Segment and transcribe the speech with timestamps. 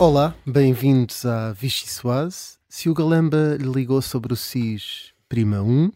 [0.00, 2.56] Olá, bem-vindos à Vichy Soise.
[2.68, 5.90] Se o Galamba lhe ligou sobre o SIS Prima 1,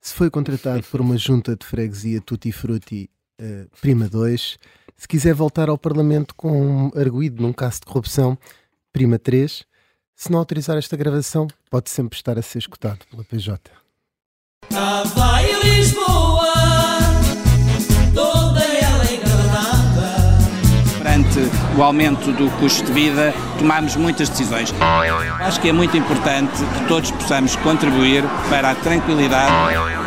[0.00, 4.58] se foi contratado por uma junta de freguesia Tutti Frutti uh, Prima 2,
[4.96, 8.38] se quiser voltar ao Parlamento com um arguído num caso de corrupção,
[8.90, 9.64] Prima 3,
[10.14, 13.70] se não autorizar esta gravação, pode sempre estar a ser escutado pela PJ.
[15.62, 16.85] Lisboa,
[21.76, 24.74] o aumento do custo de vida, tomamos muitas decisões.
[25.40, 29.52] Acho que é muito importante que todos possamos contribuir para a tranquilidade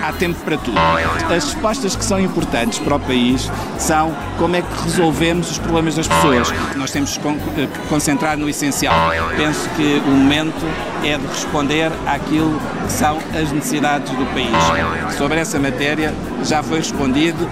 [0.04, 0.78] há tempo para tudo.
[0.78, 5.96] As respostas que são importantes para o país são como é que resolvemos os problemas
[5.96, 6.52] das pessoas.
[6.76, 9.12] Nós temos que concentrar no essencial.
[9.36, 10.66] Penso que o momento
[11.04, 15.16] é de responder àquilo que são as necessidades do país.
[15.18, 16.14] Sobre essa matéria
[16.44, 17.48] já foi respondido.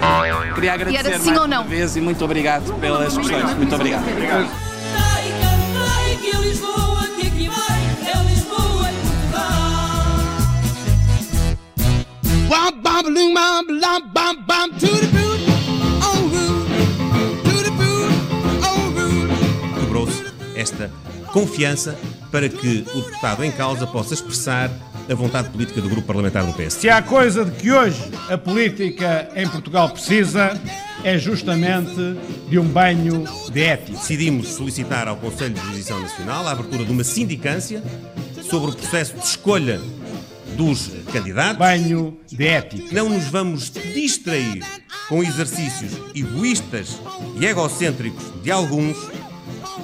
[0.54, 3.54] Queria agradecer mais uma vez e muito obrigado pelas questões.
[3.54, 4.02] Muito obrigado.
[4.08, 4.68] obrigado.
[19.78, 20.24] Quebrou-se
[20.56, 20.90] esta
[21.30, 21.98] confiança
[22.32, 24.70] para que o deputado em causa possa expressar
[25.10, 26.74] a vontade política do grupo parlamentar do PS.
[26.74, 30.58] Se há coisa de que hoje a política em Portugal precisa,
[31.04, 32.16] é justamente
[32.48, 33.98] de um banho de ética.
[33.98, 37.82] Decidimos solicitar ao Conselho de Jurisdição Nacional a abertura de uma sindicância
[38.42, 39.78] sobre o processo de escolha
[40.58, 41.56] dos candidatos.
[41.56, 42.92] Banho de ética.
[42.92, 44.60] Não nos vamos distrair
[45.08, 46.98] com exercícios egoístas
[47.40, 48.96] e egocêntricos de alguns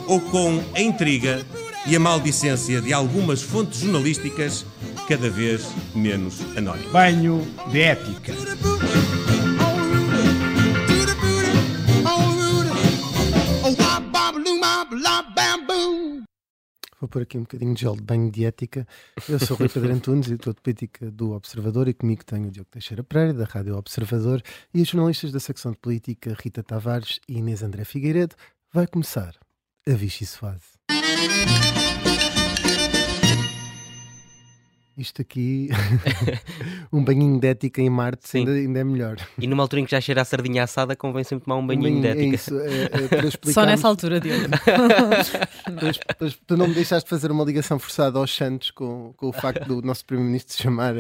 [0.09, 1.47] ou com a intriga
[1.87, 4.67] e a maldicência de algumas fontes jornalísticas
[5.09, 6.91] cada vez menos anónimas.
[6.91, 8.35] Banho de ética.
[17.05, 18.89] Vou pôr aqui um bocadinho de gel de banho de ética.
[19.29, 22.71] Eu sou Rui Pedro Antunes, editor de política do Observador, e comigo tenho o Diogo
[22.71, 24.43] Teixeira Pereira, da Rádio Observador,
[24.73, 28.35] e os jornalistas da secção de política Rita Tavares e Inês André Figueiredo.
[28.73, 29.35] Vai começar
[29.87, 30.79] a Vichy Soase.
[34.97, 35.71] Isto aqui,
[36.93, 39.17] um banhinho de ética em Marte ainda, ainda, é melhor.
[39.37, 41.99] E numa altura em que já cheira a sardinha assada, convém sempre tomar um banhinho,
[41.99, 42.25] um banhinho de ética.
[42.25, 42.85] É isso, é,
[43.49, 43.51] é.
[43.53, 44.45] Só nessa altura, Diogo.
[46.47, 49.83] tu não me deixaste fazer uma ligação forçada aos Santos com, com o facto do
[49.83, 50.95] nosso Primeiro-Ministro se chamar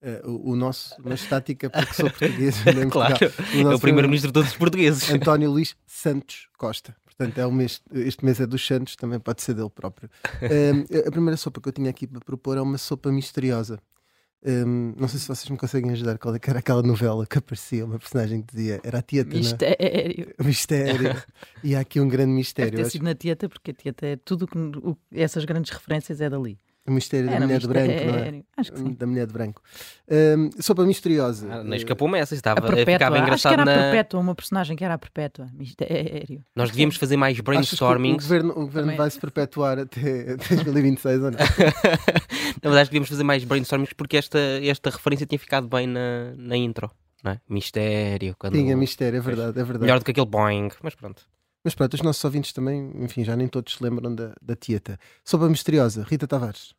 [0.00, 2.54] Uh, o, o, nosso, na estática, porque sou português.
[2.88, 3.16] claro,
[3.52, 5.10] o é o primeiro-ministro de todos os portugueses.
[5.10, 6.94] António Luís Santos Costa.
[7.18, 10.08] Portanto, é o mês, este mês é dos Santos, também pode ser dele próprio.
[10.40, 13.80] Uh, a primeira sopa que eu tinha aqui para propor é uma sopa misteriosa.
[14.46, 16.16] Um, não sei se vocês me conseguem ajudar.
[16.16, 19.38] Qual é era aquela novela que aparecia, uma personagem que dizia era a Tieta, é?
[19.38, 20.34] Mistério.
[20.38, 20.46] Não?
[20.46, 21.22] Mistério.
[21.64, 22.70] e há aqui um grande mistério.
[22.70, 26.20] Deve ter sido na Tieta, porque a Tieta é tudo que o, essas grandes referências
[26.20, 26.56] é dali.
[26.88, 28.42] O mistério Era da mulher mistério, de branco, não é?
[28.56, 28.92] Acho que sim.
[28.94, 29.62] Da mulher de branco.
[30.10, 31.46] Um, sopa misteriosa.
[31.50, 33.88] Ah, nem escapou-me essa, estava, a ficava engraçado Acho que era na...
[33.88, 35.48] a Perpétua, uma personagem que era a Perpétua.
[35.52, 36.42] Mistério.
[36.56, 38.24] Nós devíamos fazer mais brainstormings.
[38.24, 41.38] O governo, o governo vai se perpetuar até 2026 ou não?
[41.38, 46.56] na verdade, devíamos fazer mais brainstormings porque esta, esta referência tinha ficado bem na, na
[46.56, 46.90] intro.
[47.22, 47.40] Não é?
[47.48, 48.34] Mistério.
[48.38, 48.54] Quando...
[48.54, 49.80] Tinha mistério, é verdade, é verdade.
[49.80, 51.22] Melhor do que aquele boing, mas pronto.
[51.64, 54.98] Mas pronto, os nossos ouvintes também, enfim, já nem todos se lembram da, da Tieta.
[55.24, 56.72] Sopa misteriosa, Rita Tavares.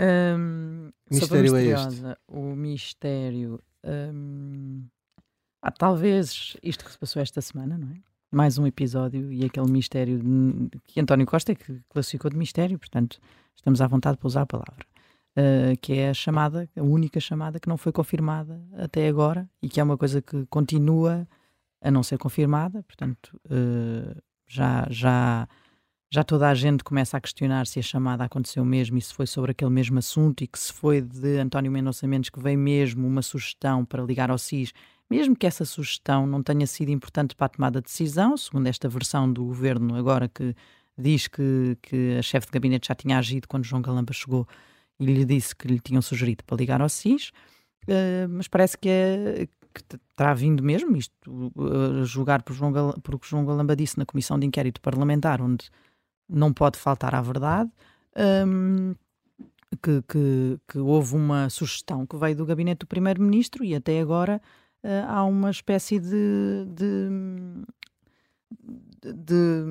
[0.00, 2.02] Um, mistério é este?
[2.26, 3.60] O mistério.
[3.84, 4.86] Um,
[5.62, 7.96] ah, talvez isto que se passou esta semana, não é?
[8.32, 10.20] Mais um episódio e aquele mistério
[10.86, 13.18] que António Costa é que classificou de mistério, portanto,
[13.56, 14.86] estamos à vontade para usar a palavra.
[15.36, 19.68] Uh, que é a chamada, a única chamada que não foi confirmada até agora e
[19.68, 21.26] que é uma coisa que continua
[21.80, 25.48] a não ser confirmada, portanto, uh, já, já
[26.12, 29.26] já toda a gente começa a questionar se a chamada aconteceu mesmo e se foi
[29.26, 33.06] sobre aquele mesmo assunto e que se foi de António Mendonça Mendes que veio mesmo
[33.06, 34.72] uma sugestão para ligar ao SIS,
[35.08, 38.88] mesmo que essa sugestão não tenha sido importante para a tomada de decisão, segundo esta
[38.88, 40.54] versão do governo agora que
[40.98, 44.48] diz que, que a chefe de gabinete já tinha agido quando João Galamba chegou
[44.98, 47.28] e lhe disse que lhe tinham sugerido para ligar ao SIS,
[47.86, 52.94] uh, mas parece que é, que terá vindo mesmo, isto uh, julgar por, João Gal,
[53.00, 55.70] por o que João Galamba disse na comissão de inquérito parlamentar, onde
[56.30, 57.70] não pode faltar à verdade.
[58.46, 58.94] Um,
[59.82, 64.40] que, que, que, houve uma sugestão que veio do gabinete do primeiro-ministro e até agora
[64.82, 67.08] uh, há uma espécie de, de,
[69.14, 69.64] de,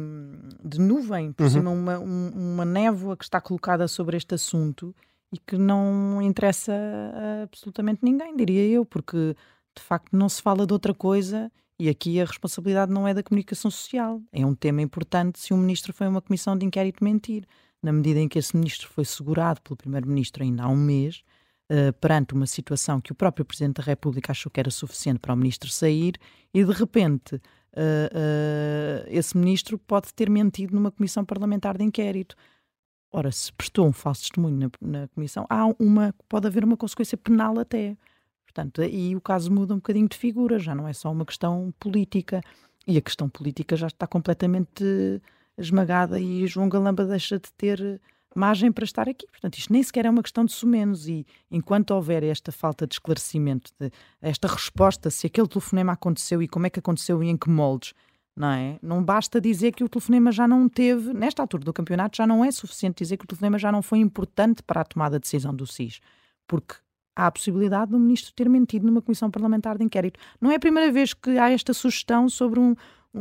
[0.63, 1.49] de nuvem, por uhum.
[1.49, 4.95] cima, uma, um, uma névoa que está colocada sobre este assunto
[5.31, 9.35] e que não interessa a absolutamente ninguém, diria eu, porque
[9.75, 13.23] de facto não se fala de outra coisa E aqui a responsabilidade não é da
[13.23, 14.21] comunicação social.
[14.33, 17.45] É um tema importante se um ministro foi a uma comissão de inquérito mentir.
[17.81, 21.23] Na medida em que esse ministro foi segurado pelo primeiro-ministro ainda há um mês,
[21.71, 25.33] uh, perante uma situação que o próprio Presidente da República achou que era suficiente para
[25.33, 26.15] o ministro sair,
[26.53, 32.35] e de repente uh, uh, esse ministro pode ter mentido numa comissão parlamentar de inquérito.
[33.09, 37.17] Ora, se prestou um falso testemunho na, na comissão, há uma, pode haver uma consequência
[37.17, 37.95] penal até.
[38.49, 41.71] Portanto, aí o caso muda um bocadinho de figura, já não é só uma questão
[41.79, 42.41] política.
[42.87, 44.83] E a questão política já está completamente
[45.55, 48.01] esmagada e João Galamba deixa de ter
[48.35, 49.27] margem para estar aqui.
[49.27, 52.95] Portanto, isto nem sequer é uma questão de sumenos e enquanto houver esta falta de
[52.95, 57.37] esclarecimento, de, esta resposta, se aquele telefonema aconteceu e como é que aconteceu e em
[57.37, 57.93] que moldes,
[58.35, 58.79] não é?
[58.81, 62.43] Não basta dizer que o telefonema já não teve, nesta altura do campeonato, já não
[62.43, 65.53] é suficiente dizer que o telefonema já não foi importante para a tomada de decisão
[65.53, 65.99] do SIS,
[66.47, 66.75] porque
[67.15, 70.19] há a possibilidade do ministro ter mentido numa comissão parlamentar de inquérito.
[70.39, 72.75] Não é a primeira vez que há esta sugestão sobre um,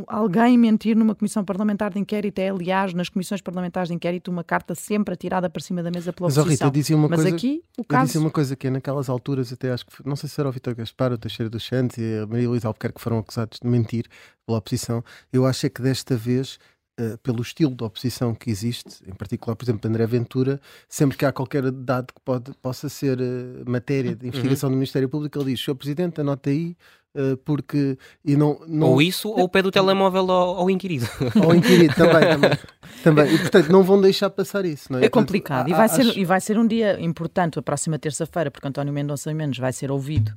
[0.07, 4.43] alguém mentir numa comissão parlamentar de inquérito é, aliás, nas comissões parlamentares de inquérito, uma
[4.43, 6.45] carta sempre atirada para cima da mesa pela oposição.
[6.45, 8.01] Mas, oh, Rita, dizia uma Mas coisa, aqui, o caso...
[8.01, 10.47] Eu dizia uma coisa que é naquelas alturas, até acho que, não sei se era
[10.49, 13.59] o Vitor Gaspar, o Teixeira dos Santos e a Maria Luísa Albuquerque que foram acusados
[13.59, 14.05] de mentir
[14.45, 15.03] pela oposição.
[15.33, 16.59] Eu acho é que desta vez
[16.99, 20.59] Uh, pelo estilo de oposição que existe, em particular, por exemplo, André Ventura,
[20.89, 24.27] sempre que há qualquer dado que pode, possa ser uh, matéria de uhum.
[24.27, 24.75] investigação uhum.
[24.75, 25.75] do Ministério Público, ele diz: Sr.
[25.75, 26.75] Presidente, anota aí
[27.15, 31.07] eh, porque e não, não, ou isso ou pede o telemóvel ao, ao inquirido
[31.43, 32.59] ao inquirido também, também,
[33.03, 35.05] também e portanto não vão deixar passar isso não é?
[35.05, 36.19] é complicado portanto, e, vai ser, acho...
[36.19, 39.89] e vai ser um dia importante a próxima terça-feira porque António Mendonça Mendes vai ser
[39.89, 40.31] ouvido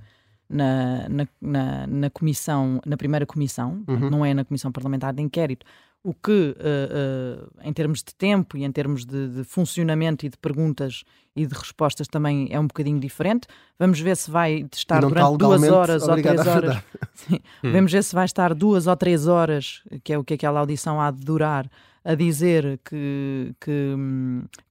[0.48, 4.08] na, na, na, na comissão na primeira comissão uhum.
[4.08, 5.66] não é na comissão parlamentar de inquérito
[6.04, 10.28] o que, uh, uh, em termos de tempo e em termos de, de, funcionamento e
[10.28, 11.04] de perguntas
[11.34, 13.46] e de respostas, também é um bocadinho diferente.
[13.78, 16.76] Vamos ver se vai estar durante duas horas ou três horas.
[17.30, 17.72] hum.
[17.72, 21.00] Vamos ver se vai estar duas ou três horas, que é o que aquela audição
[21.00, 21.70] há de durar,
[22.04, 23.94] a dizer que, que,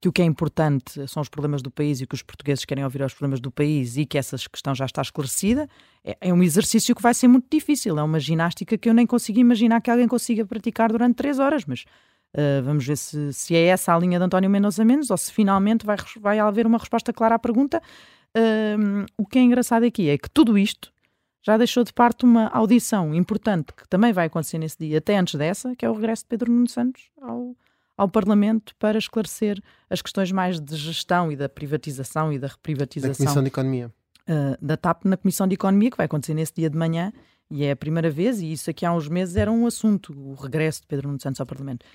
[0.02, 2.84] que, o que é importante são os problemas do país e que os portugueses querem
[2.84, 5.68] ouvir os problemas do país e que essa questão já está esclarecida,
[6.04, 7.98] é, é, um exercício que vai ser muito difícil.
[7.98, 11.64] É uma ginástica que eu nem consigo imaginar que alguém consiga praticar durante três horas,
[11.66, 11.86] mas
[12.36, 15.32] uh, vamos ver se, se é essa a linha de António Mendonça Mendes ou se
[15.32, 17.82] finalmente vai, vai haver uma resposta clara à pergunta.
[18.38, 20.92] Uh, o que é engraçado aqui é que tudo isto
[21.42, 25.36] já deixou de parte uma audição importante que também vai acontecer nesse dia, até antes
[25.36, 27.56] dessa, que é o regresso de Pedro Nuno Santos ao,
[27.98, 33.12] ao Parlamento para esclarecer as questões mais de gestão e da privatização e da reprivatização.
[33.12, 33.92] Da Comissão de Economia.
[34.30, 37.12] Uh, da TAP na Comissão de Economia, que vai acontecer nesse dia de manhã,
[37.50, 40.36] e é a primeira vez, e isso aqui há uns meses era um assunto, o
[40.36, 41.86] regresso de Pedro Nuno Santos ao Parlamento.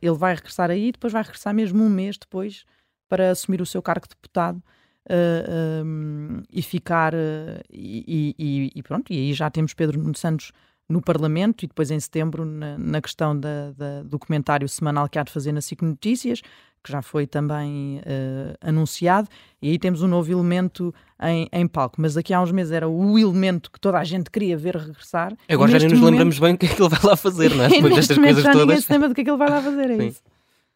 [0.00, 2.64] Ele vai regressar aí, depois vai regressar mesmo um mês depois
[3.08, 4.62] para assumir o seu cargo de deputado
[5.10, 7.14] uh, um, e ficar.
[7.14, 10.52] Uh, e, e, e, pronto, e aí já temos Pedro Nuno Santos
[10.88, 15.18] no Parlamento e depois em setembro na, na questão da, da, do comentário semanal que
[15.18, 16.42] há de fazer na SIC Notícias,
[16.82, 19.28] que já foi também uh, anunciado,
[19.60, 22.00] e aí temos um novo elemento em, em, palco.
[22.00, 25.32] Mas daqui a uns meses era o elemento que toda a gente queria ver regressar.
[25.48, 26.10] Agora já nem nos momento...
[26.12, 27.68] lembramos bem o que é que ele vai lá fazer, não é?
[27.70, 28.66] Depois destas coisas já todas.
[28.66, 30.06] Ninguém se lembra do que é que ele vai lá fazer, é Sim.
[30.08, 30.22] isso.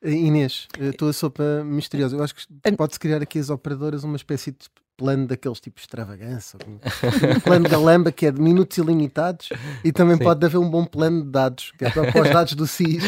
[0.03, 2.17] Inês, a tua sopa misteriosa.
[2.17, 2.47] Eu acho que
[2.77, 7.69] pode-se criar aqui as operadoras uma espécie de plano daqueles tipos de extravagância, um plano
[7.69, 9.51] da Lamba que é de minutos ilimitados
[9.85, 10.25] e também Sim.
[10.25, 13.03] pode haver um bom plano de dados, que é para, os dados do SIS.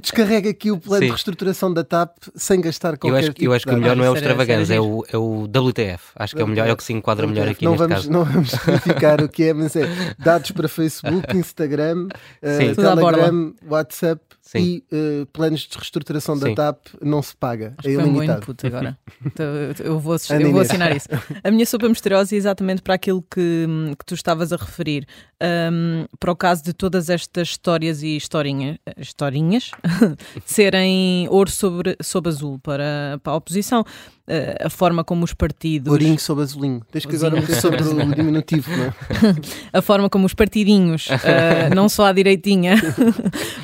[0.00, 1.06] Descarrega aqui o plano Sim.
[1.06, 3.96] de reestruturação da TAP sem gastar qualquer eu acho, tipo Eu acho que o melhor
[3.96, 6.12] não é o extravagância, é o, é o WTF.
[6.16, 7.96] Acho que é o melhor, é o que se enquadra melhor aqui não neste vamos,
[7.96, 8.12] caso.
[8.12, 9.88] Não vamos verificar o que é, mas é
[10.18, 14.58] dados para Facebook, Instagram, uh, Telegram, WhatsApp Sim.
[14.58, 17.74] e uh, planos de reestruturação da TAP não se paga.
[17.78, 18.38] Acho é ilimitado.
[18.38, 18.98] Um input agora.
[19.24, 19.46] Então,
[19.84, 21.08] eu vou eu vou assinar isso.
[21.42, 23.66] A minha sopa misteriosa é exatamente para aquilo que,
[23.98, 25.06] que tu estavas a referir.
[25.42, 29.70] Um, para o caso de todas estas histórias e historinha, historinhas
[30.46, 33.84] serem ouro sobre, sobre azul para, para a oposição.
[34.28, 35.92] Uh, a forma como os partidos.
[35.92, 36.82] Ourinho sobre azulinho.
[36.90, 38.94] Tens que agora sobre o diminutivo, não é?
[39.72, 42.74] a forma como os partidinhos, uh, não só à direitinha,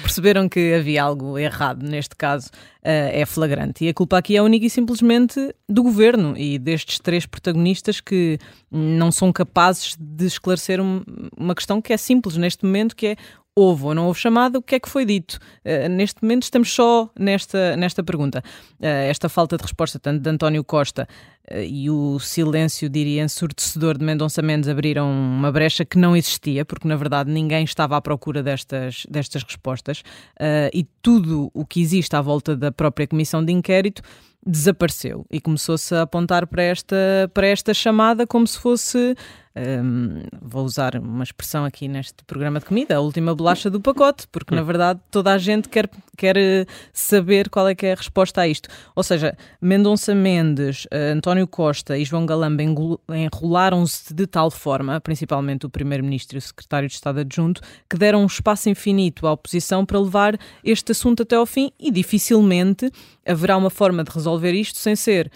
[0.02, 2.46] perceberam que havia algo errado neste caso
[2.82, 3.84] uh, é flagrante.
[3.84, 8.38] E a culpa aqui é única e simplesmente do governo e destes três protagonistas que
[8.70, 11.02] não são capazes de esclarecer um,
[11.36, 13.16] uma questão que é simples neste momento, que é
[13.54, 15.38] houve ou não houve chamada, o que é que foi dito?
[15.64, 18.42] Uh, neste momento estamos só nesta, nesta pergunta.
[18.80, 21.06] Uh, esta falta de resposta tanto de António Costa
[21.48, 26.64] eh, e o silêncio, diria, ensurdecedor de Mendonça Mendes abriram uma brecha que não existia,
[26.64, 30.00] porque na verdade ninguém estava à procura destas, destas respostas
[30.40, 34.02] uh, e tudo o que existe à volta da própria comissão de inquérito
[34.44, 36.96] desapareceu e começou-se a apontar para esta,
[37.32, 39.14] para esta chamada como se fosse
[39.54, 44.26] um, vou usar uma expressão aqui neste programa de comida, a última bolacha do pacote,
[44.32, 47.96] porque na verdade toda a gente quer, quer eh, saber qual é que é a
[47.96, 48.68] resposta a isto.
[48.96, 55.66] Ou seja, Mendonça Mendes, uh, António Costa e João Galamba enrolaram-se de tal forma, principalmente
[55.66, 59.84] o Primeiro-Ministro e o Secretário de Estado Adjunto, que deram um espaço infinito à oposição
[59.84, 62.90] para levar este assunto até ao fim e dificilmente
[63.26, 65.30] haverá uma forma de resolver isto sem ser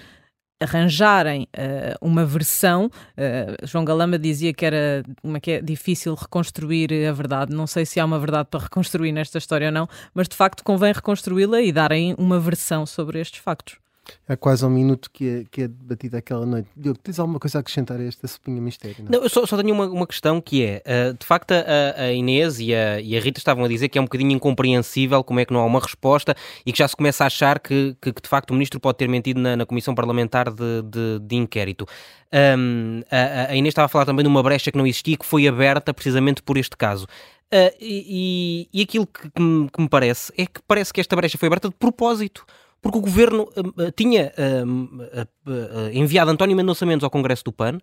[0.61, 2.87] arranjarem uh, uma versão.
[2.87, 7.55] Uh, João Galamba dizia que era como é que é, difícil reconstruir a verdade.
[7.55, 10.65] Não sei se há uma verdade para reconstruir nesta história ou não, mas de facto
[10.65, 13.86] convém reconstruí-la e darem uma versão sobre estes factos.
[14.29, 16.69] Há quase um minuto que é, que é debatida aquela noite.
[16.77, 18.97] Diogo, tens alguma coisa a acrescentar a esta sopinha mistério?
[19.05, 22.03] Não, não eu só, só, tenho uma, uma questão que é, uh, de facto a,
[22.03, 25.23] a Inês e a, e a, Rita estavam a dizer que é um bocadinho incompreensível
[25.23, 26.35] como é que não há uma resposta
[26.65, 28.99] e que já se começa a achar que, que, que de facto o Ministro pode
[28.99, 31.87] ter mentido na, na Comissão Parlamentar de, de, de Inquérito.
[32.33, 35.25] Um, a, a, Inês estava a falar também de uma brecha que não existia que
[35.25, 37.07] foi aberta precisamente por este caso.
[37.47, 41.15] Uh, e, e, aquilo que, que, me, que me parece é que parece que esta
[41.15, 42.45] brecha foi aberta de propósito
[42.87, 47.81] porque o governo uh, tinha uh, enviado António Mendonça Mendes ao Congresso do PAN,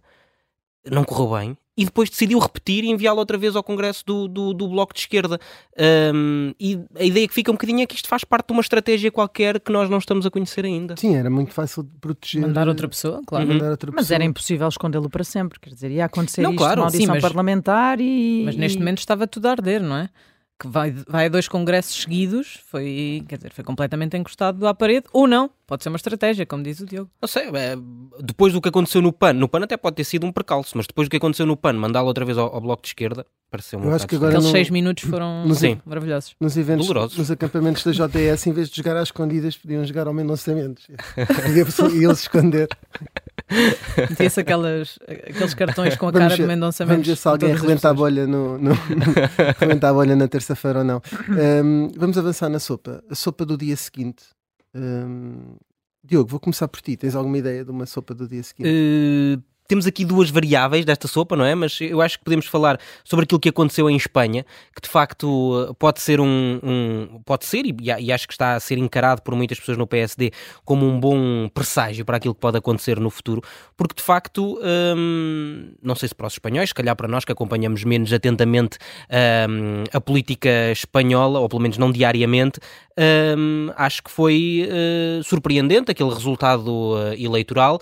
[0.90, 4.54] não correu bem, e depois decidiu repetir e enviá-lo outra vez ao Congresso do, do,
[4.54, 5.40] do Bloco de Esquerda.
[6.14, 8.62] Um, e a ideia que fica um bocadinho é que isto faz parte de uma
[8.62, 10.96] estratégia qualquer que nós não estamos a conhecer ainda.
[10.96, 12.42] Sim, era muito fácil de proteger.
[12.42, 13.50] Mandar outra pessoa, claro.
[13.50, 13.72] Uhum.
[13.72, 16.88] Outra mas era impossível escondê-lo para sempre, quer dizer, ia acontecer não, isto claro, uma
[16.88, 18.44] audição sim, mas, parlamentar e...
[18.46, 20.10] Mas neste momento estava tudo a arder, não é?
[20.64, 25.06] Que vai, vai a dois congressos seguidos, foi, quer dizer, foi completamente encostado à parede,
[25.12, 27.12] ou não, pode ser uma estratégia, como diz o Diogo.
[27.22, 27.76] Não sei, é,
[28.22, 30.88] depois do que aconteceu no PAN, no PAN até pode ter sido um percalço, mas
[30.88, 33.78] depois do que aconteceu no PAN, mandá-lo outra vez ao, ao Bloco de Esquerda, pareceu
[33.78, 36.34] um Eu acho que agora Aqueles no, seis minutos foram nos, sim, maravilhosos.
[36.40, 37.18] Nos eventos, Dolorosos.
[37.18, 40.88] nos acampamentos da JTS, em vez de jogar às escondidas, podiam jogar ao menos lançamentos.
[41.94, 42.70] e eles esconder.
[44.10, 47.56] Metia-se aquelas, aqueles cartões com a vamos cara ver, de Mendonça Vamos ver se alguém
[47.56, 48.72] rebenta a bolha, no, no,
[49.88, 51.02] a bolha na terça-feira ou não.
[51.30, 53.04] Um, vamos avançar na sopa.
[53.10, 54.24] A sopa do dia seguinte.
[54.74, 55.56] Um,
[56.04, 56.98] Diogo, vou começar por ti.
[56.98, 58.70] Tens alguma ideia de uma sopa do dia seguinte?
[58.70, 61.56] Uh, temos aqui duas variáveis desta sopa, não é?
[61.56, 65.76] Mas eu acho que podemos falar sobre aquilo que aconteceu em Espanha, que de facto
[65.80, 66.60] pode ser um.
[66.64, 69.88] um pode ser, e, e, acho que está a ser encarado por muitas pessoas no
[69.88, 70.32] PSD
[70.66, 73.42] como um bom presságio para aquilo que pode acontecer no futuro,
[73.78, 74.60] porque de facto,
[74.96, 78.78] hum, não sei se para os espanhóis, se calhar para nós que acompanhamos menos atentamente
[79.50, 82.60] hum, a política espanhola, ou pelo menos não diariamente,
[83.38, 87.80] hum, acho que foi uh, surpreendente aquele resultado uh, eleitoral.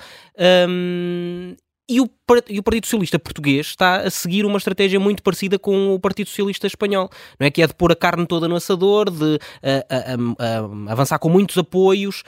[0.68, 1.56] Um,
[1.90, 2.10] e o,
[2.48, 6.28] e o Partido Socialista Português está a seguir uma estratégia muito parecida com o Partido
[6.28, 7.10] Socialista Espanhol,
[7.40, 7.52] não é?
[7.52, 11.30] Que é de pôr a carne toda no assador, de uh, uh, uh, avançar com
[11.30, 12.24] muitos apoios,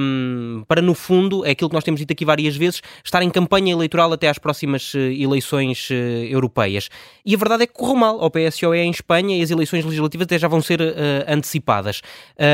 [0.00, 3.30] um, para no fundo, é aquilo que nós temos dito aqui várias vezes, estar em
[3.30, 6.88] campanha eleitoral até às próximas eh, eleições eh, europeias.
[7.24, 10.24] E a verdade é que correu mal ao PSOE em Espanha e as eleições legislativas
[10.24, 12.02] até já vão ser eh, antecipadas.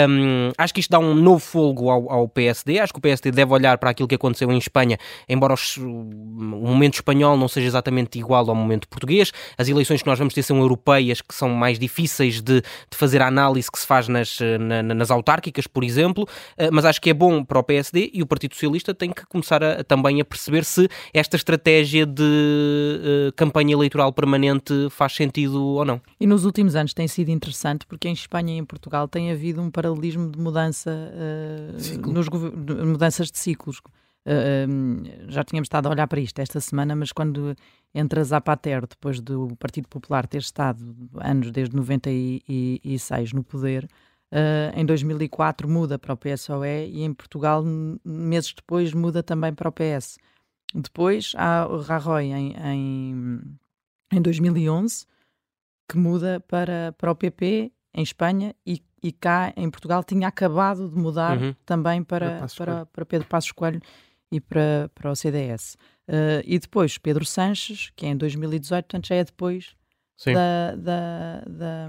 [0.08, 3.30] Um, acho que isto dá um novo folgo ao, ao PSD, acho que o PSD
[3.30, 7.66] deve olhar para aquilo que aconteceu em Espanha, embora os o momento espanhol não seja
[7.66, 9.32] exatamente igual ao momento português.
[9.56, 13.20] As eleições que nós vamos ter são europeias, que são mais difíceis de, de fazer
[13.20, 17.10] a análise que se faz nas, na, nas autárquicas, por exemplo, eh, mas acho que
[17.10, 20.24] é bom para o PSD e o Partido Socialista tem que começar a, também a
[20.24, 26.00] perceber se esta estratégia de uh, campanha eleitoral permanente faz sentido ou não.
[26.20, 29.60] E nos últimos anos tem sido interessante porque em Espanha e em Portugal tem havido
[29.60, 33.80] um paralelismo de mudança, uh, nos, mudanças de ciclos.
[34.26, 37.56] Uh, já tínhamos estado a olhar para isto esta semana, mas quando
[37.94, 43.88] entra Zapatero, depois do Partido Popular ter estado anos desde 96 no poder,
[44.32, 47.64] uh, em 2004 muda para o PSOE e em Portugal,
[48.04, 50.18] meses depois, muda também para o PS.
[50.74, 53.40] Depois há o Rajoy em, em,
[54.12, 55.06] em 2011,
[55.88, 60.90] que muda para, para o PP em Espanha e, e cá em Portugal tinha acabado
[60.90, 61.54] de mudar uhum.
[61.64, 63.80] também para, para, para, para Pedro Passos Coelho
[64.30, 65.76] e para, para o CDS.
[66.08, 69.76] Uh, e depois Pedro Sanches, que é em 2018, portanto já é depois
[70.26, 71.88] da, da, da,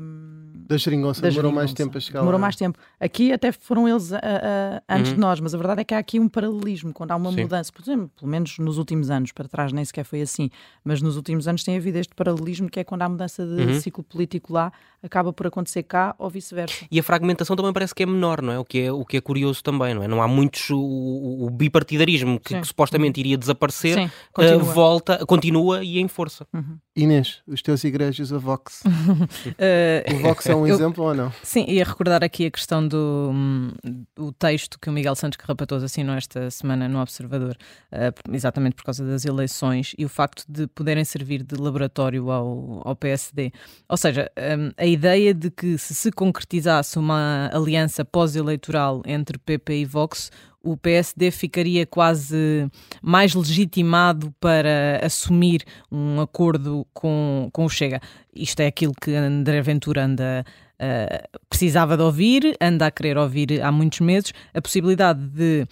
[0.70, 1.22] da geringonça.
[1.22, 2.42] Da demorou mais tempo a chegar Demorou lá.
[2.46, 2.78] mais tempo.
[3.00, 5.16] Aqui até foram eles a, a, antes uhum.
[5.16, 6.94] de nós, mas a verdade é que há aqui um paralelismo.
[6.94, 7.42] Quando há uma Sim.
[7.42, 10.52] mudança, por exemplo, pelo menos nos últimos anos, para trás nem sequer foi assim,
[10.84, 13.80] mas nos últimos anos tem havido este paralelismo que é quando há mudança de uhum.
[13.80, 14.72] ciclo político lá,
[15.02, 16.86] acaba por acontecer cá ou vice-versa.
[16.92, 18.60] E a fragmentação também parece que é menor, não é?
[18.60, 20.08] O que é, o que é curioso também, não é?
[20.08, 20.70] Não há muitos.
[20.70, 24.62] O, o bipartidarismo que, que, supostamente iria desaparecer Sim, continua.
[24.62, 26.46] Uh, volta, continua e em força.
[26.54, 26.78] Uhum.
[26.96, 28.84] Inês, os teus igrejas, a Vox.
[28.86, 28.90] uh,
[30.16, 31.32] o Vox é um eu, exemplo ou não?
[31.44, 33.72] Sim, ia recordar aqui a questão do um,
[34.18, 37.56] o texto que o Miguel Santos Carrapatoso assinou esta semana no Observador,
[37.94, 42.82] uh, exatamente por causa das eleições e o facto de poderem servir de laboratório ao,
[42.84, 43.52] ao PSD.
[43.88, 49.82] Ou seja, um, a ideia de que se se concretizasse uma aliança pós-eleitoral entre PP
[49.82, 50.32] e Vox,
[50.64, 52.70] o PSD ficaria quase
[53.02, 58.02] mais legitimado para assumir um acordo com, com o Chega.
[58.34, 60.46] Isto é aquilo que André Ventura anda.
[60.82, 65.68] Uh, precisava de ouvir, anda a querer ouvir há muitos meses, a possibilidade de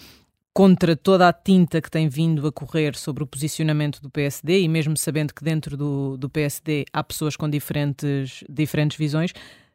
[0.58, 4.68] contra toda a tinta que tem vindo a correr sobre o posicionamento do PSD e
[4.68, 9.34] mesmo sabendo que dentro do, do PSD há pessoas com diferentes, diferentes visões,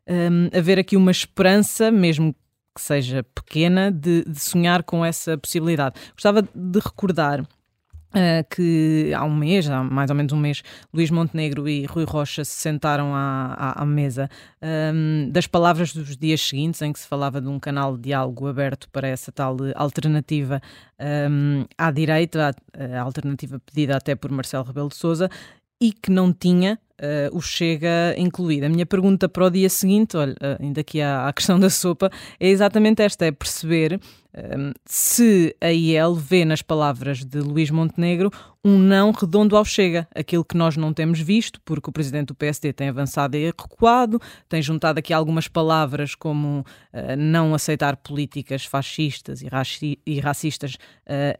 [0.08, 2.34] um, haver aqui uma esperança, mesmo
[2.74, 5.94] que seja pequena, de, de sonhar com essa possibilidade.
[6.14, 7.46] Gostava de recordar
[8.12, 10.62] Uh, que há um mês, há mais ou menos um mês,
[10.92, 14.28] Luís Montenegro e Rui Rocha se sentaram à, à, à mesa
[14.60, 18.46] um, das palavras dos dias seguintes, em que se falava de um canal de diálogo
[18.46, 20.60] aberto para essa tal alternativa
[21.30, 25.30] um, à direita, a, a alternativa pedida até por Marcelo Rebelo de Souza,
[25.82, 28.66] e que não tinha uh, o Chega incluído.
[28.66, 31.68] A minha pergunta para o dia seguinte, olha, uh, ainda aqui à, à, questão da
[31.68, 32.08] sopa,
[32.38, 38.30] é exatamente esta: é perceber uh, se a IEL vê nas palavras de Luís Montenegro
[38.64, 42.34] um não redondo ao Chega, aquilo que nós não temos visto, porque o presidente do
[42.36, 46.64] PSD tem avançado e recuado, tem juntado aqui algumas palavras como
[47.18, 50.76] não aceitar políticas fascistas e, raci e racistas,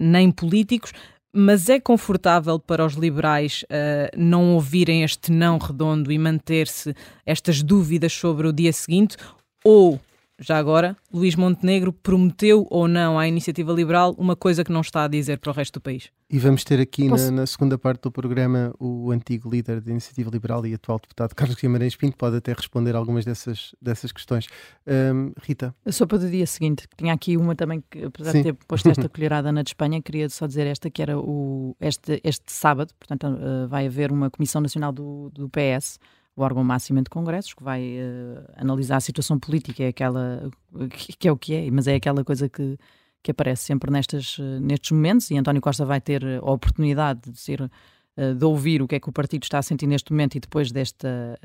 [0.01, 0.93] nem políticos
[1.33, 7.63] mas é confortável para os liberais uh, não ouvirem este não redondo e manter-se estas
[7.63, 9.17] dúvidas sobre o dia seguinte?
[9.65, 9.99] Ou,
[10.43, 15.05] já agora, Luís Montenegro prometeu ou não à iniciativa liberal uma coisa que não está
[15.05, 16.11] a dizer para o resto do país?
[16.29, 20.31] E vamos ter aqui na, na, segunda parte do programa o antigo líder da Iniciativa
[20.31, 24.49] Liberal e atual deputado Carlos Guimarães Pinto, pode até responder algumas dessas, dessas questões.
[24.87, 25.75] Um, Rita?
[25.85, 28.39] A sopa do dia seguinte, tinha aqui uma também que, apesar Sim.
[28.39, 31.77] de ter posto esta colherada na de Espanha, queria só dizer esta, que era o,
[31.81, 35.99] este, este sábado, portanto uh, vai haver uma Comissão Nacional do, do PS,
[36.35, 40.51] o órgão máximo de congressos, que vai uh, analisar a situação política, é aquela,
[41.19, 42.79] que, é o que é, mas é aquela coisa que
[43.23, 47.39] que aparece sempre nestes, eh, nestes momentos e António Costa vai ter a oportunidade de,
[47.39, 47.71] ser,
[48.17, 50.41] eh, de ouvir o que é que o partido está a sentir neste momento e
[50.41, 51.39] depois desta,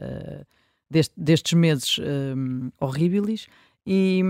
[0.89, 1.99] deste, destes meses
[2.79, 3.47] horríveis.
[3.85, 4.21] E,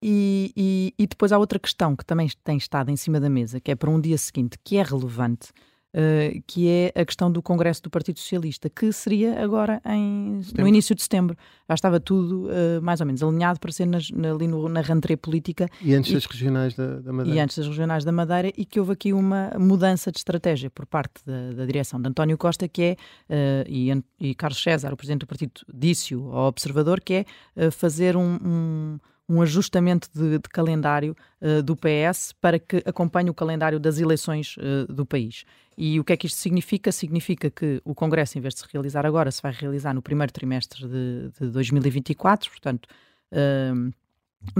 [0.00, 3.60] e, e, e, depois há outra questão que também tem estado em cima da mesa,
[3.60, 5.52] que é para um dia seguinte, que é relevante,
[5.94, 10.66] uh, que é a questão do Congresso do Partido Socialista, que seria agora em, no
[10.66, 11.36] início de setembro.
[11.68, 14.80] Já estava tudo uh, mais ou menos alinhado para ser nas, na, ali no, na
[14.80, 15.68] rentrée política.
[15.80, 17.38] E antes e, das regionais da, da, Madeira.
[17.38, 20.86] E antes das regionais da Madeira, e que houve aqui uma mudança de estratégia por
[20.86, 22.96] parte da, da direção de António Costa, que é,
[23.30, 27.24] uh, e, e, Carlos César, o presidente do partido, disse-o ao observador, que
[27.56, 33.28] é fazer um, um um ajustamento de, de calendário uh, do PS para que acompanhe
[33.28, 35.44] o calendário das eleições uh, do país.
[35.76, 36.90] E o que é que isto significa?
[36.90, 40.32] Significa que o Congresso, em vez de se realizar agora, se vai realizar no primeiro
[40.32, 42.86] trimestre de, de 2024, portanto,
[43.32, 43.92] uh,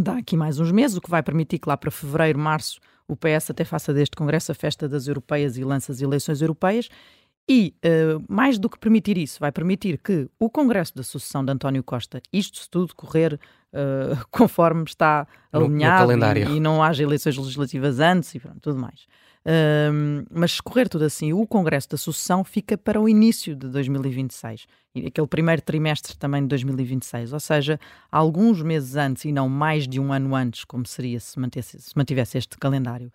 [0.00, 3.16] dá aqui mais uns meses, o que vai permitir que lá para fevereiro, março, o
[3.16, 6.88] PS até faça deste Congresso a festa das europeias e lança as eleições europeias.
[7.48, 11.52] E, uh, mais do que permitir isso, vai permitir que o Congresso da Sucessão de
[11.52, 13.38] António Costa, isto se tudo correr
[13.76, 18.60] uh, conforme está alinhado no, no e, e, não haja eleições legislativas antes e pronto,
[18.60, 19.06] tudo mais.
[19.46, 23.68] Uh, mas se correr tudo assim, o Congresso da Sucessão fica para o início de
[23.68, 27.78] 2026, e aquele primeiro trimestre também de 2026, ou seja,
[28.10, 31.96] alguns meses antes e não mais de um ano antes, como seria se, mantesse, se
[31.96, 33.12] mantivesse este calendário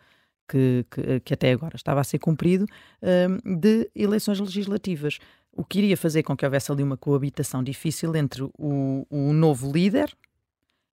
[0.47, 5.19] que, que, que, até agora estava a ser cumprido, uh, de eleições legislativas.
[5.52, 9.69] O que iria fazer com que houvesse ali uma coabitação difícil entre o, o novo
[9.69, 10.15] líder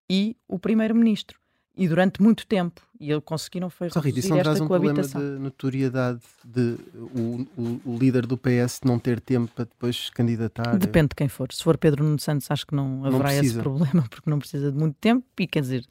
[0.09, 1.39] e o primeiro-ministro
[1.77, 2.81] e durante muito tempo.
[2.99, 7.47] E eles conseguiram foi Só, Rita, isso não traz um problema de notoriedade de o,
[7.55, 10.75] o, o, líder do PS não ter tempo para depois candidatar?
[10.77, 11.53] Depende de quem for.
[11.53, 14.71] Se for Pedro Nuno Santos, acho que não haverá não esse problema, porque não precisa
[14.71, 15.85] de muito tempo e quer dizer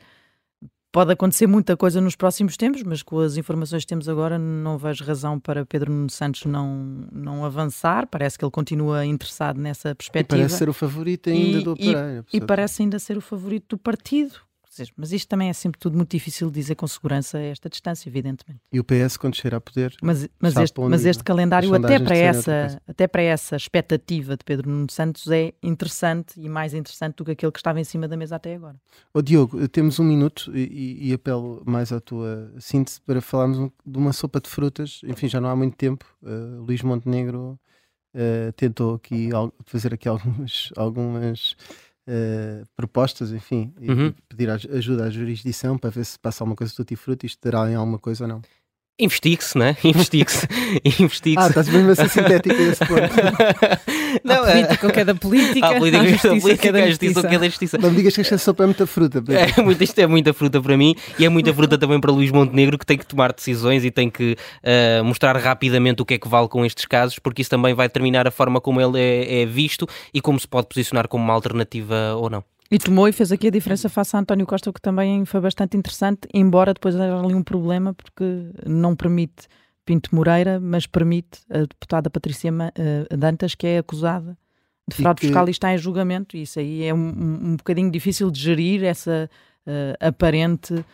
[0.96, 4.78] pode acontecer muita coisa nos próximos tempos, mas com as informações que temos agora, não
[4.78, 8.06] vejo razão para Pedro Nuno Santos não, não avançar.
[8.06, 10.38] Parece que ele continua interessado nessa perspectiva.
[10.38, 11.76] E parece ser o favorito ainda e, do.
[11.78, 11.92] E,
[12.32, 14.45] e parece ainda ser o favorito do partido
[14.96, 18.08] mas isto também é sempre tudo muito difícil de dizer com segurança a esta distância,
[18.08, 18.60] evidentemente.
[18.72, 19.94] E o PS, quando chegar a poder.
[20.02, 24.70] Mas, mas, este, mas este calendário, até para, essa, até para essa expectativa de Pedro
[24.70, 28.16] Nuno Santos, é interessante e mais interessante do que aquele que estava em cima da
[28.16, 28.76] mesa até agora.
[29.12, 33.98] Oh, Diogo, temos um minuto e, e apelo mais à tua síntese para falarmos de
[33.98, 35.00] uma sopa de frutas.
[35.04, 36.04] Enfim, já não há muito tempo.
[36.22, 37.58] Uh, Luís Montenegro
[38.14, 39.30] uh, tentou aqui
[39.64, 40.70] fazer aqui algumas.
[40.76, 41.56] algumas
[42.08, 44.06] Uh, propostas, enfim, uhum.
[44.06, 47.68] e pedir ajuda à jurisdição para ver se passa alguma coisa tutti frutti, isto terá
[47.68, 48.42] em alguma coisa ou não.
[48.98, 49.76] Investigue-se, né?
[49.84, 50.48] Investigue-se.
[51.02, 53.14] Investigue ah, estás mesmo a ser sintética esse ponto.
[54.24, 55.66] não, a política, o que é da política.
[55.66, 57.78] A política, a justiça, a política, a justiça, o que é da justiça.
[57.78, 59.22] Não me digas que esta sopa é muita fruta.
[59.36, 62.30] É, muito, isto é muita fruta para mim e é muita fruta também para Luís
[62.30, 66.18] Montenegro, que tem que tomar decisões e tem que uh, mostrar rapidamente o que é
[66.18, 69.42] que vale com estes casos, porque isso também vai determinar a forma como ele é,
[69.42, 72.42] é visto e como se pode posicionar como uma alternativa ou não.
[72.70, 75.40] E tomou e fez aqui a diferença face a António Costa, o que também foi
[75.40, 78.24] bastante interessante, embora depois haja ali um problema, porque
[78.66, 79.46] não permite
[79.84, 84.36] Pinto Moreira, mas permite a deputada Patrícia eh, Dantas, que é acusada
[84.88, 85.26] de fraude que...
[85.28, 86.36] fiscal e está em julgamento.
[86.36, 87.08] E isso aí é um,
[87.52, 89.30] um bocadinho difícil de gerir, essa
[89.66, 90.84] uh, aparente, uh,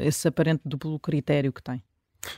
[0.00, 1.80] esse aparente duplo critério que tem.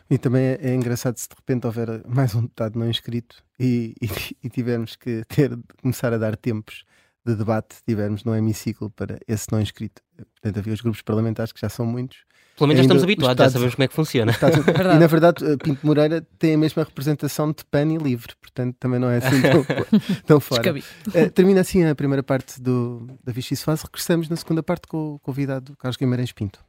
[0.08, 3.94] E também é, é, engraçado se de repente houver mais um deputado não inscrito e,
[4.00, 4.06] e,
[4.46, 6.84] e tivermos que ter, começar a dar tempos
[7.24, 10.02] de debate tivermos no hemiciclo para esse não inscrito.
[10.16, 12.24] Portanto, havia os grupos parlamentares que já são muitos.
[12.56, 14.32] Pelo menos já estamos habituados, Estados, já sabemos como é que funciona.
[14.32, 18.34] Estados, e na verdade, eh, Pinto Moreira tem a mesma representação de PAN e livre,
[18.40, 19.64] portanto também não é assim tão,
[20.26, 20.74] tão fora.
[20.74, 23.84] Uh, termina assim a primeira parte do, da Vichy Fase.
[23.84, 26.60] Regressamos na segunda parte com o convidado Carlos Guimarães Pinto.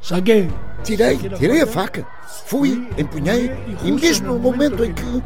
[0.00, 0.50] Saguei.
[0.82, 2.04] Tirei, tirei a faca.
[2.46, 3.50] Fui, empunhei
[3.84, 5.22] e mesmo no momento em que.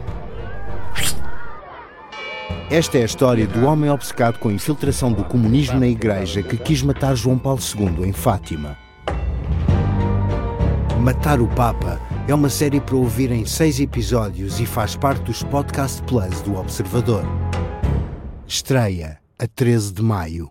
[2.69, 6.57] Esta é a história do homem obcecado com a infiltração do comunismo na igreja que
[6.57, 8.77] quis matar João Paulo II em Fátima.
[11.01, 15.45] Matar o Papa é uma série para ouvir em seis episódios e faz parte dos
[15.45, 17.23] Podcast Plus do Observador.
[18.49, 20.51] Estreia a 13 de maio.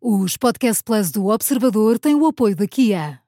[0.00, 3.20] Os Podcast Plus do Observador têm o apoio da Kia.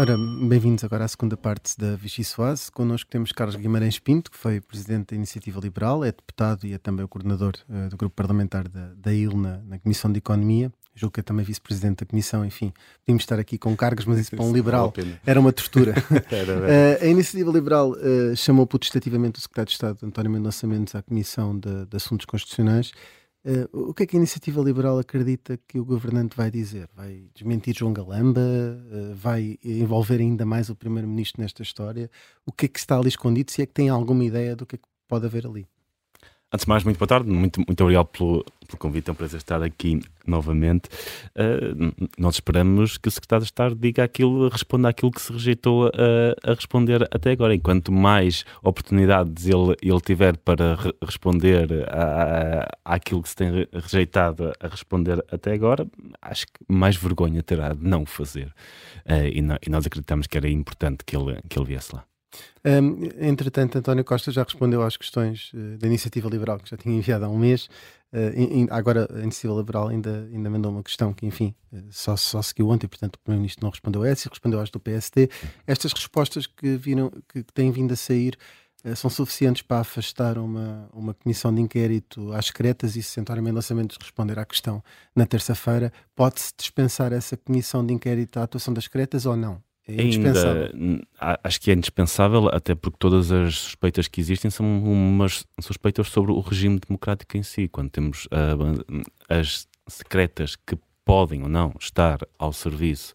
[0.00, 2.72] Ora, bem-vindos agora à segunda parte da Vichy Soase.
[2.72, 6.78] Connosco temos Carlos Guimarães Pinto, que foi presidente da Iniciativa Liberal, é deputado e é
[6.78, 10.72] também o coordenador uh, do grupo parlamentar da, da IL na, na Comissão de Economia.
[10.94, 12.72] Julgo que é também vice-presidente da Comissão, enfim,
[13.04, 14.90] podíamos estar aqui com cargos, mas isso para um liberal
[15.26, 15.92] era uma tortura.
[16.08, 21.02] uh, a Iniciativa Liberal uh, chamou putestativamente o secretário de Estado, António Mendonça Mendes, à
[21.02, 22.90] Comissão de, de Assuntos Constitucionais
[23.42, 26.88] Uh, o que é que a iniciativa liberal acredita que o governante vai dizer?
[26.94, 28.40] Vai desmentir João Galamba?
[28.40, 32.10] Uh, vai envolver ainda mais o primeiro-ministro nesta história?
[32.44, 33.50] O que é que está ali escondido?
[33.50, 35.66] Se é que tem alguma ideia do que é que pode haver ali?
[36.52, 39.38] Antes de mais, muito boa tarde, muito, muito obrigado pelo, pelo convite, é um prazer
[39.38, 40.88] estar aqui novamente.
[41.34, 45.86] Uh, nós esperamos que o Secretário de Estado diga aquilo, responda aquilo que se rejeitou
[45.86, 47.54] a, a responder até agora.
[47.54, 51.68] Enquanto mais oportunidades ele, ele tiver para re responder
[52.84, 55.86] àquilo que se tem rejeitado a responder até agora,
[56.22, 58.46] acho que mais vergonha terá de não fazer.
[59.04, 62.04] Uh, e, e nós acreditamos que era importante que ele, que ele viesse lá.
[62.64, 66.96] Um, entretanto, António Costa já respondeu às questões uh, da Iniciativa Liberal, que já tinha
[66.96, 67.68] enviado há um mês.
[68.12, 72.16] Uh, in, agora, a Iniciativa Liberal ainda, ainda mandou uma questão que, enfim, uh, só,
[72.16, 75.30] só seguiu ontem, portanto, o Primeiro-Ministro não respondeu a essa e respondeu às do PST.
[75.66, 78.36] Estas respostas que, viram, que, que têm vindo a sair
[78.96, 83.74] são suficientes para afastar uma, uma comissão de inquérito às secretas e se António Mendonça
[83.74, 84.82] Mendes responder à questão
[85.14, 89.62] na terça-feira, pode-se dispensar essa comissão de inquérito à atuação das secretas ou não?
[89.88, 90.72] É Ainda,
[91.42, 96.32] acho que é indispensável, até porque todas as suspeitas que existem são umas suspeitas sobre
[96.32, 97.66] o regime democrático em si.
[97.66, 103.12] Quando temos uh, as secretas que podem ou não estar ao serviço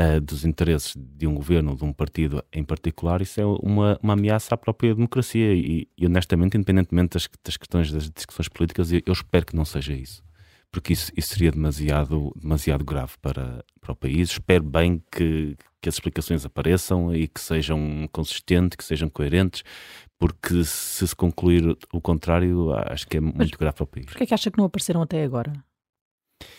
[0.00, 3.98] uh, dos interesses de um governo ou de um partido em particular, isso é uma,
[4.00, 5.52] uma ameaça à própria democracia.
[5.54, 9.64] E, e honestamente, independentemente das, das, questões das discussões políticas, eu, eu espero que não
[9.64, 10.22] seja isso
[10.72, 14.30] porque isso, isso, seria demasiado, demasiado grave para, para o país.
[14.30, 19.62] Espero bem que, que as explicações apareçam e que sejam consistentes, que sejam coerentes,
[20.18, 24.06] porque se se concluir o contrário, acho que é muito Mas grave para o país.
[24.06, 25.52] Porquê é que acha que não apareceram até agora?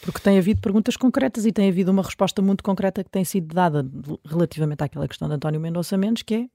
[0.02, 3.54] Porque tem havido perguntas concretas e tem havido uma resposta muito concreta que tem sido
[3.54, 3.86] dada
[4.26, 6.47] relativamente àquela questão de António Mendonça Mendes, que é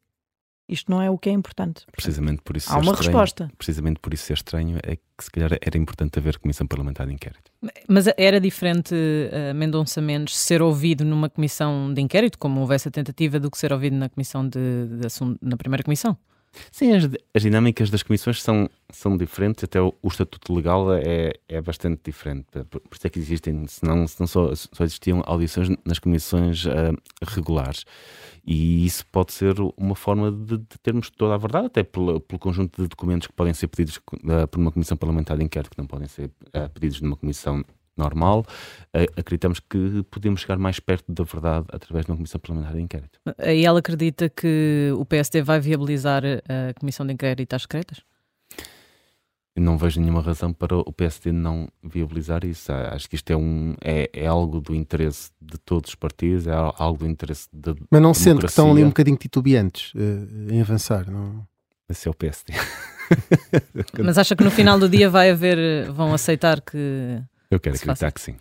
[0.68, 1.84] isto não é o que é importante.
[1.86, 3.50] Portanto, precisamente por isso há uma estranho, resposta.
[3.56, 7.14] Precisamente por isso ser estranho é que se calhar era importante haver comissão parlamentar de
[7.14, 7.50] inquérito.
[7.88, 12.90] Mas era diferente uh, Mendonça Mendes ser ouvido numa comissão de inquérito, como houvesse a
[12.90, 16.16] tentativa, do que ser ouvido na comissão de, de, de na primeira comissão?
[16.70, 21.32] Sim, as, as, dinâmicas das comissões são, são diferentes, até o, o estatuto legal é,
[21.48, 22.46] é bastante diferente.
[22.70, 26.96] Por, por isso é que existem, senão, senão só, só existiam audições nas comissões uh,
[27.22, 27.84] regulares.
[28.46, 32.38] E isso pode ser uma forma de, de, termos toda a verdade, até pelo, pelo
[32.38, 35.78] conjunto de documentos que podem ser pedidos uh, por uma comissão parlamentar de inquérito, que
[35.78, 37.64] não podem ser uh, pedidos numa comissão
[37.98, 38.44] normal,
[39.16, 43.20] acreditamos que podemos chegar mais perto da verdade através de uma comissão parlamentar de inquérito.
[43.44, 48.02] E ela acredita que o PSD vai viabilizar a comissão de inquérito às secretas?
[49.58, 52.72] não vejo nenhuma razão para o PSD não viabilizar isso.
[52.72, 56.52] Acho que isto é, um, é, é algo do interesse de todos os partidos, é
[56.52, 60.60] algo do interesse da Mas não sendo que estão ali um bocadinho titubeantes uh, em
[60.60, 61.46] avançar, não?
[61.88, 62.52] Esse é o PSD.
[64.04, 68.12] Mas acha que no final do dia vai haver, vão aceitar que eu quero acreditar
[68.12, 68.36] que sim.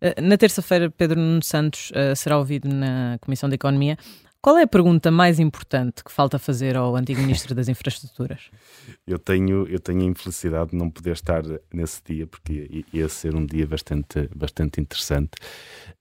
[0.00, 3.98] Eh, na terça-feira, Pedro Nuno Santos uh, será ouvido na Comissão de Economia.
[4.42, 8.50] Qual é a pergunta mais importante que falta fazer ao antigo Ministro das Infraestruturas?
[9.06, 13.34] Eu tenho, eu tenho a infelicidade de não poder estar nesse dia, porque ia ser
[13.34, 15.32] um dia bastante, bastante interessante.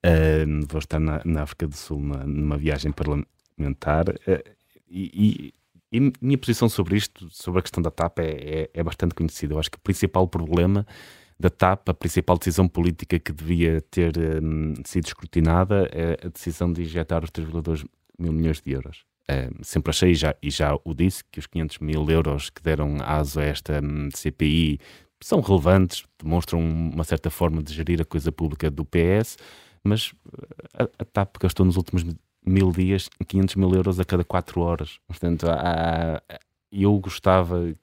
[0.06, 4.44] Uh, vou estar na, na, África do Sul numa, numa viagem parlamentar uh,
[4.90, 5.54] e,
[5.92, 9.16] e, e, minha posição sobre isto, sobre a questão da TAP, é, é, é bastante
[9.16, 9.54] conhecida.
[9.54, 10.86] Eu acho que o principal problema
[11.40, 16.72] da TAP, a principal decisão política que devia ter um, sido escrutinada é a decisão
[16.72, 17.88] de injetar os 3,2
[18.20, 19.06] mil milhões de euros.
[19.32, 22.62] Um, sempre achei, e já, e já o disse, que os 500 mil euros que
[22.62, 24.80] deram aso a esta um, CPI
[25.22, 29.38] são relevantes, demonstram uma certa forma de gerir a coisa pública do PS,
[29.82, 30.14] mas
[30.74, 32.04] a, a TAP gastou nos últimos
[32.46, 35.00] mil dias 500 mil euros a cada quatro horas.
[35.08, 36.22] Portanto, há,
[36.72, 37.74] eu gostava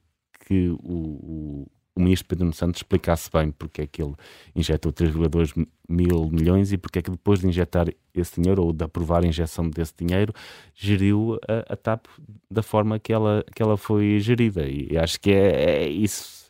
[0.46, 1.66] que o
[1.96, 4.14] ministro Pedro Santos explicasse bem porque é que ele
[4.54, 8.84] injetou 3,2 mil milhões e porque é que depois de injetar esse dinheiro ou de
[8.84, 10.32] aprovar a injeção desse dinheiro,
[10.74, 12.06] geriu a, a TAP
[12.50, 14.66] da forma que ela, que ela foi gerida.
[14.66, 16.46] E acho que é, é isso.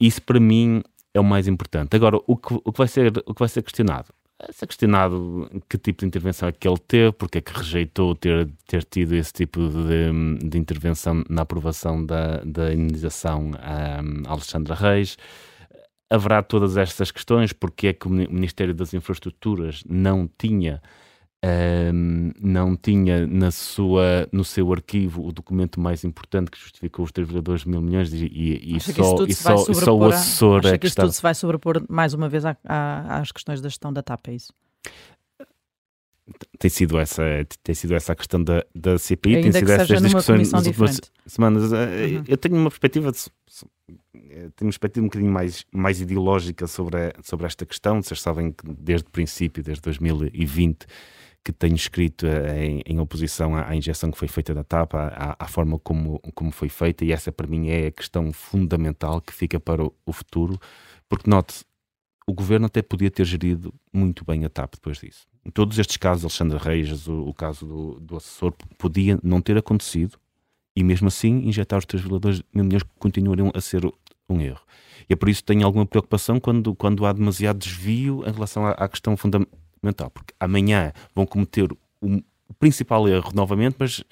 [0.00, 1.96] Isso para mim é o mais importante.
[1.96, 4.12] Agora, o que, o que, vai, ser, o que vai ser questionado
[4.52, 8.48] ser questionado que tipo de intervenção é que ele teve, porque é que rejeitou ter,
[8.66, 15.18] ter tido esse tipo de, de intervenção na aprovação da, da indenização a, Alexandra Reis.
[16.10, 20.80] Haverá todas estas questões, porque é que o Ministério das Infraestruturas não tinha
[21.44, 27.12] um, não tinha na sua, no seu arquivo o documento mais importante que justificou os
[27.12, 30.72] 3,2 mil milhões e, e, e só, e só, e só o assessor a, é
[30.72, 31.02] que, que isto está...
[31.02, 34.28] tudo se vai sobrepor mais uma vez à, à, às questões da gestão da TAP,
[34.28, 34.52] é isso?
[36.58, 37.22] Tem sido essa,
[37.62, 41.00] tem sido essa a questão da, da CPI, Ainda tem sido essas discussões nas últimas
[41.24, 41.72] semanas.
[41.72, 42.24] Eh, uhum.
[42.28, 43.18] Eu tenho uma perspectiva de,
[44.28, 48.02] tenho uma perspectiva um bocadinho mais, mais ideológica sobre, a, sobre esta questão.
[48.02, 50.86] Vocês sabem que desde o princípio, desde 2020,
[51.44, 54.94] que tenho escrito eh, em, em oposição à, à, injeção que foi feita da TAP,
[54.94, 59.20] à, à, forma como, como foi feita, e essa para mim é a questão fundamental
[59.20, 60.60] que fica para o, o futuro,
[61.08, 61.64] porque note,
[62.26, 65.26] o governo até podia ter gerido muito bem a TAP depois disso.
[65.44, 69.56] Em todos estes casos, Alexandre Reis, o, o caso do, do, assessor, podia não ter
[69.56, 70.18] acontecido
[70.76, 73.82] e mesmo assim injetar os 3,2 mil milhões continuariam a ser
[74.28, 74.60] um erro.
[75.08, 78.66] E é por isso que tenho alguma preocupação quando, quando há demasiado desvio em relação
[78.66, 84.02] à, à questão fundamental mental, porque amanhã vão cometer o principal erro novamente, mas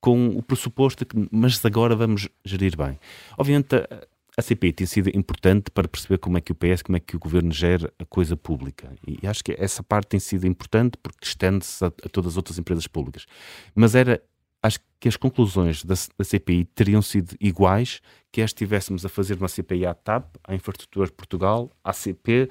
[0.00, 2.98] com o pressuposto que, mas agora vamos gerir bem.
[3.38, 4.06] Obviamente, a,
[4.36, 7.16] a CPI tem sido importante para perceber como é que o PS, como é que
[7.16, 8.92] o governo gera a coisa pública.
[9.06, 12.58] E acho que essa parte tem sido importante porque estende-se a, a, todas as outras
[12.58, 13.26] empresas públicas.
[13.74, 14.20] Mas era,
[14.62, 18.00] acho que as conclusões da, da CPI teriam sido iguais
[18.32, 22.50] que estivéssemos a fazer uma CPI à TAP, à Infraestrutura de Portugal, à CP,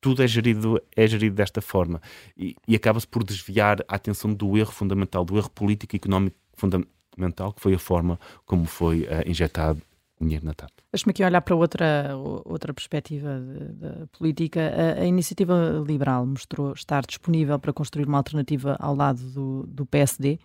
[0.00, 2.00] tudo é gerido, é gerido desta forma
[2.36, 6.36] e, e acaba-se por desviar a atenção do erro fundamental, do erro político e económico
[6.54, 9.82] fundamental, que foi a forma como foi uh, injetado
[10.20, 10.70] dinheiro na TAP.
[10.92, 14.60] Deixa-me aqui olhar para outra, outra perspectiva da política.
[14.60, 19.86] A, a, Iniciativa Liberal mostrou estar disponível para construir uma alternativa ao lado do, do
[19.86, 20.38] PSD.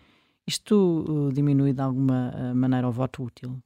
[0.46, 3.58] Isto uh, diminui de alguma uh, maneira o voto útil?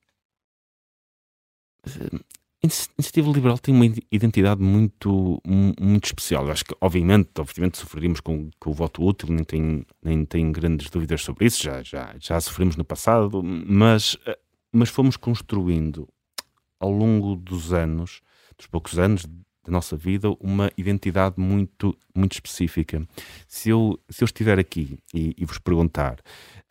[2.98, 5.42] Iniciativa liberal tem uma identidade muito,
[5.80, 6.46] muito especial.
[6.46, 10.52] Eu acho que, obviamente, obviamente sofreríamos com, com o voto útil, nem tenho, nem tenho
[10.52, 14.38] grandes dúvidas sobre isso, já, já, já sofremos no passado, mas, eh,
[14.72, 16.08] mas fomos construindo
[16.80, 18.22] ao longo dos anos,
[18.58, 19.26] dos poucos anos,
[19.68, 23.06] da nossa vida uma identidade muito, muito específica.
[23.48, 26.20] Se eu, se eu estiver aqui e, e vos perguntar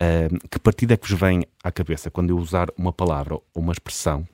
[0.01, 3.45] uh, que partido é que vos vem à cabeça quando eu usar uma palavra ou
[3.55, 4.27] uma expressão,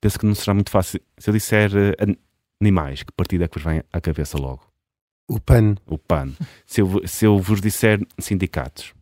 [0.00, 1.00] penso que não será muito fácil.
[1.16, 2.16] Se eu disser uh,
[2.60, 4.62] animais, que partido é que vos vem à cabeça logo?
[5.28, 5.76] O PAN.
[5.86, 6.32] O PAN.
[6.66, 8.94] se, eu, se eu vos disser sindicatos.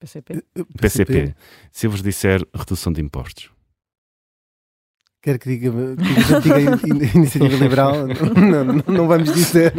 [0.00, 0.42] PCP.
[0.54, 0.78] PCP.
[0.78, 1.34] PCP.
[1.70, 3.50] Se eu vos disser redução de impostos.
[5.22, 8.08] Quer que diga, que diga iniciativa liberal?
[8.34, 9.72] Não, não, não, vamos dizer.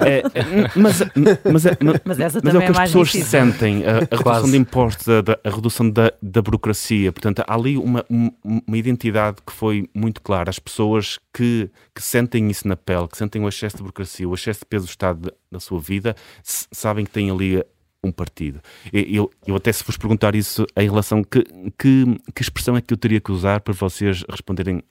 [0.00, 1.00] É, é, mas,
[1.44, 3.26] mas, é, mas, mas, é o que é as pessoas difícil.
[3.26, 7.12] sentem: a, a redução de impostos, a, a redução da, da, burocracia.
[7.12, 10.48] Portanto, há ali uma, uma identidade que foi muito clara.
[10.48, 14.32] As pessoas que, que sentem isso na pele, que sentem o excesso de burocracia, o
[14.32, 17.62] excesso de peso do Estado da sua vida, sabem que têm ali
[18.08, 18.60] um partido.
[18.92, 21.44] Eu, eu até se vos perguntar isso em relação que,
[21.78, 24.82] que, que expressão é que eu teria que usar para vocês responderem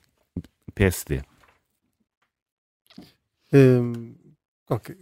[0.73, 1.21] PSD?
[3.53, 4.13] Um,
[4.69, 4.95] okay.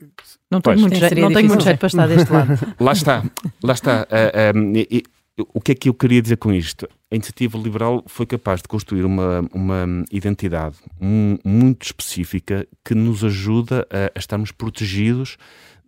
[0.49, 2.51] Não tenho muito, jeito, não tenho muito jeito para estar deste lado.
[2.79, 3.23] lá está,
[3.63, 4.03] lá está.
[4.03, 5.03] Uh, um, e,
[5.37, 6.87] o que é que eu queria dizer com isto?
[7.11, 13.23] A iniciativa liberal foi capaz de construir uma, uma identidade um, muito específica que nos
[13.23, 15.37] ajuda a, a estarmos protegidos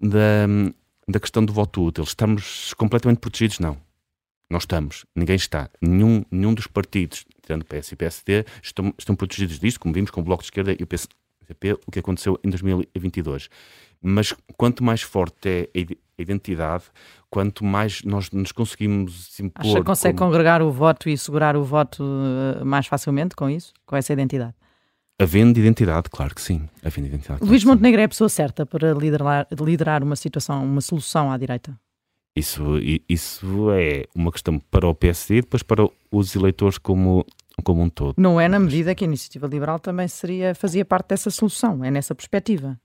[0.02, 0.48] da,
[1.08, 2.04] da questão do voto útil.
[2.04, 3.60] Estamos completamente protegidos?
[3.60, 3.78] Não.
[4.50, 5.06] Não estamos.
[5.16, 5.70] Ninguém está.
[5.82, 10.22] Nenhum, nenhum dos partidos, tirando PS e PSD, estão, estão protegidos disso, como vimos com
[10.22, 13.50] o Bloco de Esquerda e o PCP, o que aconteceu em 2022.
[14.02, 15.70] Mas quanto mais forte é
[16.18, 16.86] a identidade,
[17.30, 19.66] quanto mais nós nos conseguimos impor...
[19.66, 20.32] Acha que consegue como...
[20.32, 23.74] congregar o voto e segurar o voto eh, mais facilmente com isso?
[23.86, 24.54] Com essa identidade?
[25.20, 26.70] Havendo identidade, claro que sim.
[26.84, 30.82] Havendo identidade, claro Luís Montenegro é a pessoa certa para liderar, liderar uma situação, uma
[30.82, 31.78] solução à direita?
[32.36, 32.64] Isso,
[33.10, 37.26] isso é uma questão para o PSD e depois para os eleitores como,
[37.64, 38.14] como um todo.
[38.16, 41.90] Não é na medida que a iniciativa liberal também seria, fazia parte dessa solução, é
[41.90, 42.80] nessa perspectiva.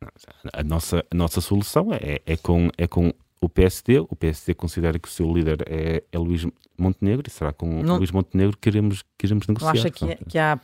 [0.54, 3.98] A nossa, a nossa solução é, é, com, é com o PSD.
[3.98, 6.46] O PSD considera que o seu líder é, é Luís
[6.78, 7.98] Montenegro e será com Não...
[7.98, 9.74] Luís Montenegro que iremos, que iremos negociar.
[9.74, 10.58] Não acha que, é, que há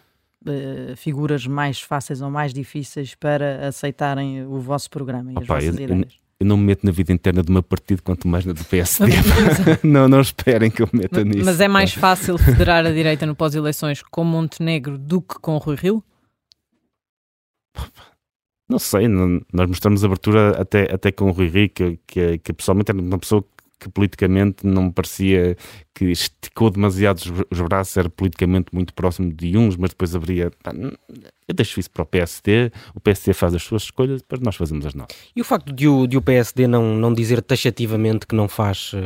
[0.46, 5.46] uh, figuras mais fáceis ou mais difíceis para aceitarem o vosso programa e Opa, as
[5.46, 6.28] vossas eu, ideias?
[6.40, 9.10] Eu não me meto na vida interna de uma partido, quanto mais na do PSD.
[9.82, 11.44] não, não esperem que eu me meta nisso.
[11.44, 15.74] Mas é mais fácil federar a direita no pós-eleições com Montenegro do que com Rui
[15.74, 16.04] Rio?
[18.68, 22.52] Não sei, não, nós mostramos abertura até, até com o Rui Rio, que, que, que
[22.52, 23.44] pessoalmente era uma pessoa
[23.78, 25.56] que politicamente não me parecia
[25.94, 30.50] que esticou demasiado os braços, era politicamente muito próximo de uns, mas depois haveria.
[31.48, 34.86] eu deixo isso para o PSD, o PSD faz as suas escolhas, depois nós fazemos
[34.86, 35.16] as nossas.
[35.34, 38.92] E o facto de o, de o PSD não, não dizer taxativamente que não faz
[38.92, 38.98] uh,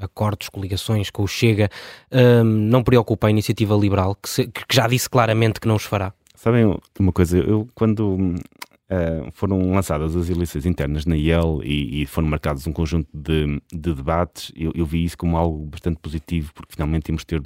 [0.00, 1.70] acordos, coligações com o Chega,
[2.10, 5.84] uh, não preocupa a iniciativa liberal, que, se, que já disse claramente que não os
[5.84, 6.12] fará?
[6.34, 8.34] Sabem uma coisa, eu quando
[8.90, 13.62] Uh, foram lançadas as eleições internas na IEL e, e foram marcados um conjunto de,
[13.72, 14.50] de debates.
[14.56, 17.40] Eu, eu, vi isso como algo bastante positivo, porque finalmente íamos ter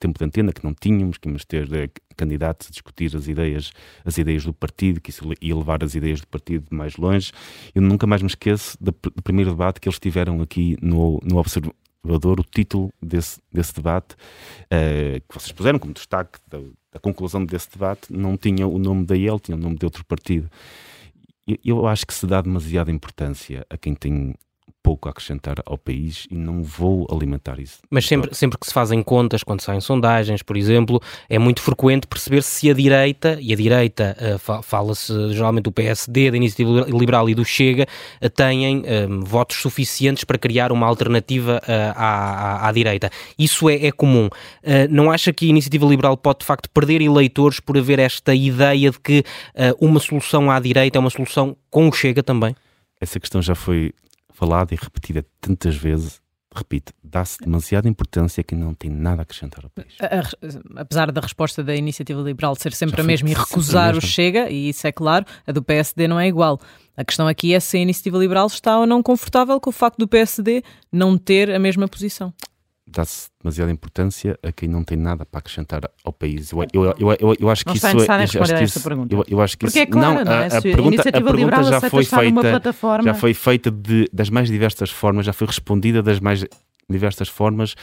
[0.00, 3.72] tempo de antena que não tínhamos, que íamos ter uh, candidatos a discutir as ideias,
[4.04, 7.32] as ideias do partido, que isso ia levar as ideias do partido mais longe.
[7.74, 11.38] Eu nunca mais me esqueço do, do primeiro debate que eles tiveram aqui no, no
[11.38, 16.38] Observador, o título desse, desse debate, uh, que vocês puseram como destaque
[16.92, 20.04] da, conclusão desse debate não tinha o nome da IEL, tinha o nome de outro
[20.04, 20.50] partido.
[21.64, 24.34] Eu acho que se dá demasiada importância a quem tem
[24.82, 27.78] pouco a acrescentar ao país e não vou alimentar isso.
[27.90, 32.06] Mas sempre, sempre que se fazem contas, quando saem sondagens, por exemplo, é muito frequente
[32.06, 37.28] perceber se a direita, e a direita uh, fala-se geralmente do PSD, da Iniciativa Liberal
[37.28, 37.86] e do Chega,
[38.22, 38.82] uh, têm uh,
[39.24, 41.60] votos suficientes para criar uma alternativa
[41.94, 43.10] à, à, à, direita.
[43.38, 44.28] Isso é, é comum.
[44.90, 48.90] não acha que a Iniciativa Liberal pode de facto perder eleitores por haver esta ideia
[48.90, 49.24] de que
[49.80, 52.54] uma solução à direita é uma solução com o Chega também?
[53.00, 53.92] Essa questão já foi
[54.40, 56.18] falada e repetida tantas vezes,
[56.54, 59.94] repito, dá-se demasiada importância a quem não tem nada a acrescentar ao país.
[60.76, 64.70] Apesar da resposta da iniciativa liberal ser sempre a mesma e recusar o Chega, e
[64.70, 66.58] isso é claro, a do PSD não é igual.
[66.96, 69.98] A questão aqui é se a iniciativa liberal está ou não confortável com o facto
[69.98, 72.32] do PSD não ter a mesma posição
[72.90, 76.50] dá-se demasiada importância a quem não tem nada para acrescentar ao país.
[76.50, 77.90] Eu, eu, eu, eu, eu acho que isso é.
[77.90, 80.62] Acho que isso, eu, eu acho que Porque isso, é claro, não, a, a, a
[80.62, 82.62] pergunta, a pergunta já foi feita,
[83.04, 86.44] já foi feita de, das mais diversas formas, já foi respondida das mais
[86.88, 87.74] diversas formas.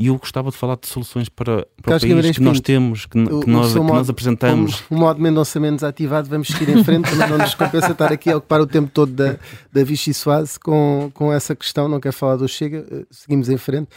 [0.00, 3.10] E eu gostava de falar de soluções para, para o país que nós temos, que,
[3.12, 4.82] que nós, que modo, nós apresentamos.
[4.88, 8.10] O, o modo menos menos ativado, vamos seguir em frente, mas não nos compensa estar
[8.10, 9.36] aqui a ocupar o tempo todo da,
[9.70, 13.58] da Vichy Soase com, com essa questão, não quer falar do Chega, eh, seguimos em
[13.58, 13.90] frente.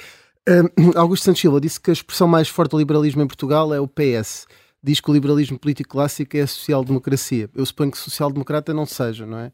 [0.95, 3.87] Augusto Santos Silva disse que a expressão mais forte do liberalismo em Portugal é o
[3.87, 4.45] PS.
[4.83, 7.49] diz que o liberalismo político clássico é a social-democracia.
[7.55, 9.51] Eu suponho que social-democrata não seja, não é?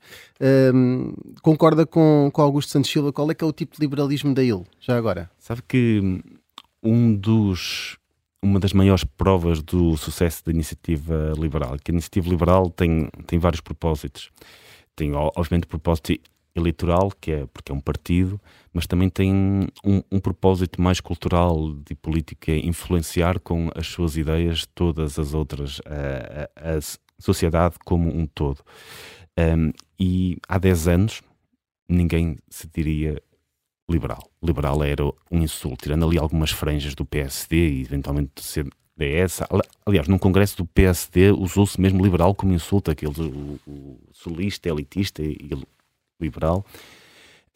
[0.74, 3.14] Um, concorda com, com Augusto Santos Silva?
[3.14, 5.30] Qual é que é o tipo de liberalismo da IL, já agora?
[5.38, 6.20] Sabe que
[6.84, 7.98] um dos
[8.42, 13.38] uma das maiores provas do sucesso da iniciativa liberal, que a iniciativa liberal tem, tem
[13.38, 14.32] vários propósitos.
[14.96, 16.14] Tem, obviamente, o propósito
[16.56, 18.40] eleitoral, que é porque é um partido,
[18.74, 19.34] mas também tem
[19.84, 21.58] um, um propósito mais cultural
[21.90, 26.80] e político, que é influenciar com as suas ideias todas as outras, a, a, a
[27.20, 28.62] sociedade como um todo.
[29.38, 31.22] Um, e há 10 anos
[31.88, 33.22] ninguém se diria
[33.90, 34.24] liberal.
[34.42, 39.42] Liberal era um insulto, tirando ali algumas franjas do PSD e eventualmente do CDS.
[39.86, 45.24] Aliás, num congresso do PSD usou-se mesmo liberal como insulto, aquele o, o solista, elitista
[45.24, 45.50] e
[46.20, 46.66] liberal.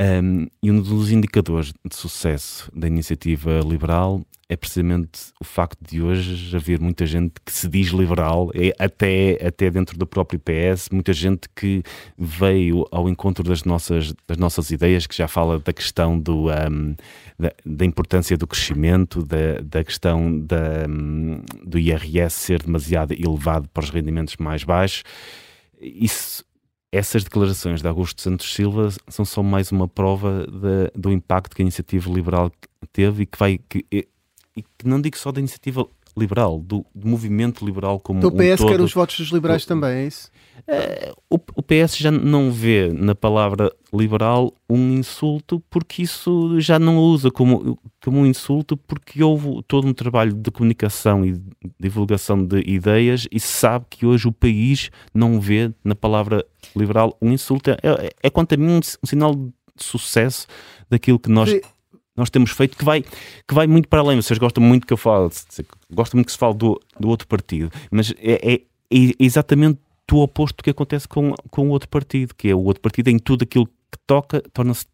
[0.01, 6.01] Um, e um dos indicadores de sucesso da iniciativa liberal é precisamente o facto de
[6.01, 11.13] hoje haver muita gente que se diz liberal, até, até dentro do próprio PS, muita
[11.13, 11.81] gente que
[12.17, 16.95] veio ao encontro das nossas, das nossas ideias, que já fala da questão do, um,
[17.39, 23.67] da, da, importância do crescimento, da, da questão da, um, do IRS ser demasiado elevado
[23.69, 25.03] para os rendimentos mais baixos.
[25.81, 26.43] Isso
[26.93, 31.63] essas declarações de Augusto Santos Silva são só mais uma prova de, do impacto que
[31.63, 32.51] a iniciativa liberal
[32.91, 33.57] teve e que vai.
[33.57, 34.07] Que, e,
[34.55, 38.33] e que não digo só da iniciativa liberal, do, do movimento liberal como então, o
[38.33, 38.69] PS um todo.
[38.69, 40.29] quer os votos dos liberais o, também, é isso?
[40.67, 46.79] Uh, o, o, PS já não vê na palavra liberal um insulto porque isso já
[46.79, 51.41] não usa como, como um insulto porque houve todo um trabalho de comunicação e
[51.79, 56.45] divulgação de ideias e sabe que hoje o país não vê na palavra
[56.75, 57.71] liberal um insulto.
[57.71, 60.47] É, é, é quanto a mim um, um sinal de sucesso
[60.89, 61.49] daquilo que nós
[62.15, 64.21] nós temos feito que vai, que vai muito para além.
[64.21, 65.31] Vocês gostam muito que eu falo,
[65.91, 69.79] gostam muito que se fale do, do outro partido, mas é, é, é exatamente
[70.11, 73.07] o oposto do que acontece com, com o outro partido, que é o outro partido
[73.09, 74.85] em tudo aquilo que toca torna-se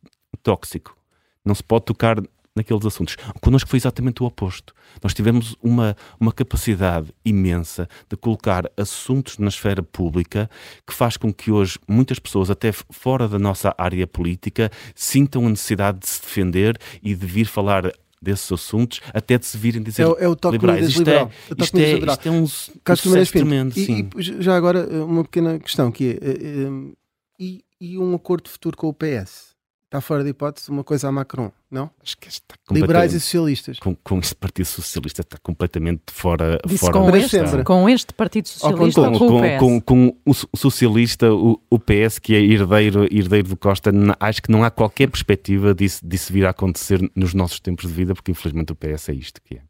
[0.41, 0.95] tóxico.
[1.43, 2.21] Não se pode tocar
[2.55, 3.15] naqueles assuntos.
[3.41, 4.73] Connosco foi exatamente o oposto.
[5.03, 10.49] Nós tivemos uma, uma capacidade imensa de colocar assuntos na esfera pública
[10.85, 15.49] que faz com que hoje muitas pessoas, até fora da nossa área política, sintam a
[15.49, 17.91] necessidade de se defender e de vir falar
[18.21, 20.89] desses assuntos, até de se virem dizer é, é o toque liberais.
[20.89, 23.73] Isto, é, isto, é, isto é um sucesso tremendo.
[23.77, 26.99] E, e, já agora, uma pequena questão que é, é, é
[27.39, 29.48] e, e um acordo futuro com o PS?
[29.89, 31.89] Está fora de hipótese uma coisa a Macron, não?
[32.03, 33.79] Acho que está Liberais e socialistas.
[33.79, 36.59] Com, com este Partido Socialista está completamente fora.
[36.63, 39.27] Disse fora com, este, com este Partido Socialista com, com,
[39.57, 44.43] com, com, com o socialista, o, o, PS, que é herdeiro, herdeiro do Costa, acho
[44.43, 48.13] que não há qualquer perspectiva disso, disso vir a acontecer nos nossos tempos de vida,
[48.13, 49.61] porque infelizmente o PS é isto que é.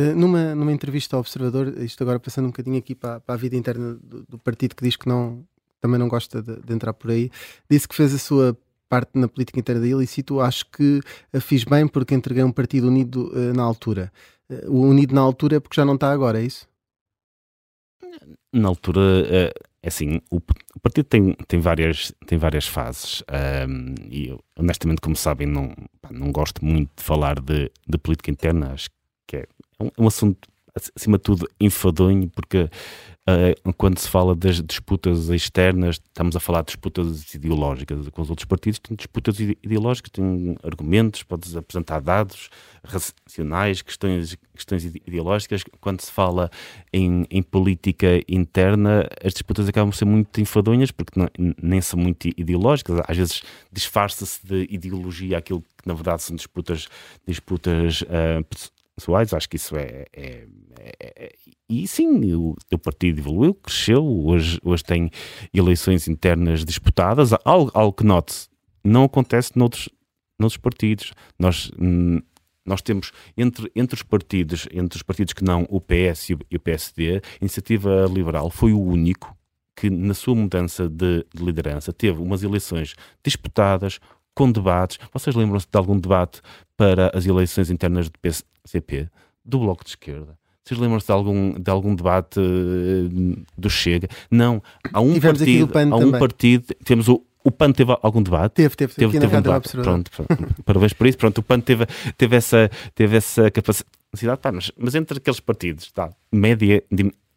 [0.00, 3.38] Uh, numa, numa entrevista ao Observador, isto agora passando um bocadinho aqui para, para a
[3.38, 5.44] vida interna do, do, partido que diz que não,
[5.82, 7.30] também não gosta de, de entrar por aí,
[7.68, 8.56] disse que fez a sua
[8.92, 11.00] parte na política interna da ilícito, acho que
[11.32, 14.12] a fiz bem porque entreguei um partido unido uh, na altura.
[14.50, 16.68] Uh, o unido na altura é porque já não está agora, é isso?
[18.52, 23.22] Na altura, uh, assim, o, o, partido tem, tem, várias, tem várias fases
[23.66, 27.96] um, e eu, honestamente, como sabem, não, pá, não gosto muito de falar de, de
[27.96, 28.90] política interna, acho
[29.26, 29.46] que é
[29.80, 30.51] um, um assunto
[30.96, 32.68] acima de tudo enfadonho porque
[33.28, 38.08] uh, quando se fala das disputas externas, estamos a falar de disputas ideológicas.
[38.08, 42.50] Com os outros partidos, tem disputas ideológicas, tem argumentos, podes apresentar dados
[42.84, 45.62] racionais, questões, questões ideológicas.
[45.80, 46.50] Quando se fala
[46.92, 51.28] em, em política interna, as disputas acabam por ser muito enfadonhas, porque não,
[51.62, 53.00] nem são muito ideológicas.
[53.06, 56.88] Às vezes disfarça-se de ideologia aquilo que na verdade são disputas,
[57.26, 58.44] disputas uh,
[58.96, 59.32] pessoais.
[59.32, 60.46] Acho que isso é, é,
[60.78, 61.32] é, é
[61.68, 65.10] e sim, o, o partido evoluiu, cresceu, hoje, hoje tem
[65.52, 68.48] eleições internas disputadas, algo, algo que note
[68.84, 69.88] não acontece noutros,
[70.38, 71.12] noutros partidos.
[71.38, 71.70] Nós,
[72.66, 76.60] nós temos entre, entre os partidos, entre os partidos que não o PS e o
[76.60, 79.36] PSD, a Iniciativa Liberal foi o único
[79.74, 83.98] que, na sua mudança de, de liderança, teve umas eleições disputadas,
[84.34, 84.98] com debates.
[85.12, 86.40] Vocês lembram-se de algum debate
[86.76, 89.08] para as eleições internas do PCP?
[89.44, 90.38] Do Bloco de Esquerda?
[90.64, 94.08] Vocês lembram-se de algum, de algum debate uh, do Chega?
[94.30, 94.62] Não.
[94.92, 95.78] Há um Tivemos partido.
[95.78, 96.20] Há um também.
[96.20, 96.74] partido.
[96.84, 98.52] Temos o, o PAN teve algum debate?
[98.52, 99.76] Teve, teve, teve, teve, um debate.
[99.76, 100.10] Pronto,
[100.64, 101.18] parabéns por isso.
[101.18, 104.40] Pronto, o PAN teve, teve, essa, teve essa capacidade.
[104.40, 106.82] Pá, mas, mas entre aqueles partidos, tá, média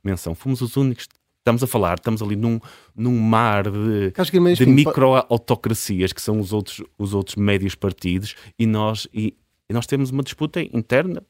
[0.03, 1.07] dimensão, fomos os únicos
[1.45, 2.59] estamos a falar, estamos ali num,
[2.95, 4.11] num mar de,
[4.55, 9.37] de micro-autocracias que são os outros, os outros médios partidos e nós, e,
[9.69, 11.21] e nós temos uma disputa interna,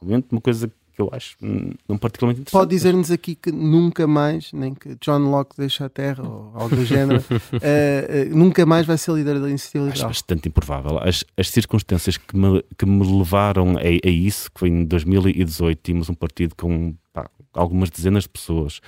[0.00, 2.60] obviamente uma coisa eu acho hum, não particularmente interessante.
[2.60, 6.76] Pode dizer-nos aqui que nunca mais, nem que John Locke deixa a Terra ou algo
[6.76, 7.22] do género, uh,
[7.56, 10.10] uh, nunca mais vai ser líder da iniciativa liberal.
[10.10, 10.98] Acho bastante improvável.
[10.98, 15.80] As, as circunstâncias que me, que me levaram a, a, isso, que foi em 2018,
[15.82, 18.80] tínhamos um partido com pá, algumas dezenas de pessoas.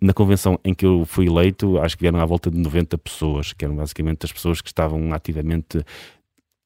[0.00, 3.52] Na convenção em que eu fui eleito, acho que vieram à volta de 90 pessoas,
[3.52, 5.84] que eram basicamente as pessoas que estavam ativamente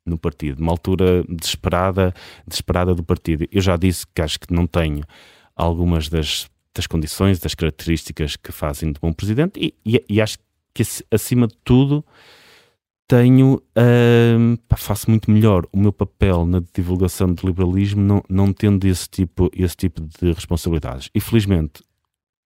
[0.04, 2.14] no partido, uma altura desesperada,
[2.46, 3.46] desesperada do partido.
[3.50, 5.02] Eu já disse que acho que não tenho
[5.54, 10.38] algumas das, das condições, das características que fazem de bom presidente e, e, e acho
[10.72, 12.04] que acima de tudo
[13.08, 18.84] tenho uh, faço muito melhor o meu papel na divulgação do liberalismo não, não tendo
[18.86, 21.08] esse tipo, esse tipo de responsabilidades.
[21.14, 21.82] E felizmente,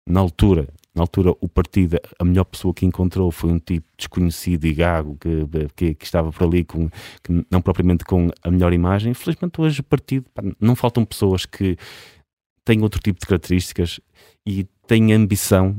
[0.06, 4.64] na altura, na altura, o partido, a melhor pessoa que encontrou foi um tipo desconhecido
[4.66, 5.46] e gago que,
[5.76, 6.88] que, que estava por ali, com,
[7.22, 9.14] que, não propriamente com a melhor imagem.
[9.14, 11.76] Felizmente, hoje o partido, pá, não faltam pessoas que
[12.64, 14.00] têm outro tipo de características
[14.44, 15.76] e têm ambição,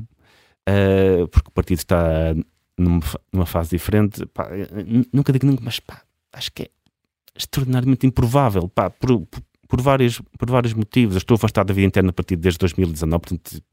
[0.67, 2.33] uh, porque o partido está
[2.81, 4.25] numa, fase diferente.
[4.27, 4.49] Pá,
[5.13, 6.01] nunca digo nunca, mas pá,
[6.33, 6.69] acho que é
[7.35, 8.67] extraordinariamente improvável.
[8.67, 11.15] Pá, por, por por, vários, por vários motivos.
[11.15, 13.63] Eu estou afastado da vida interna a partir desde 2019, portanto,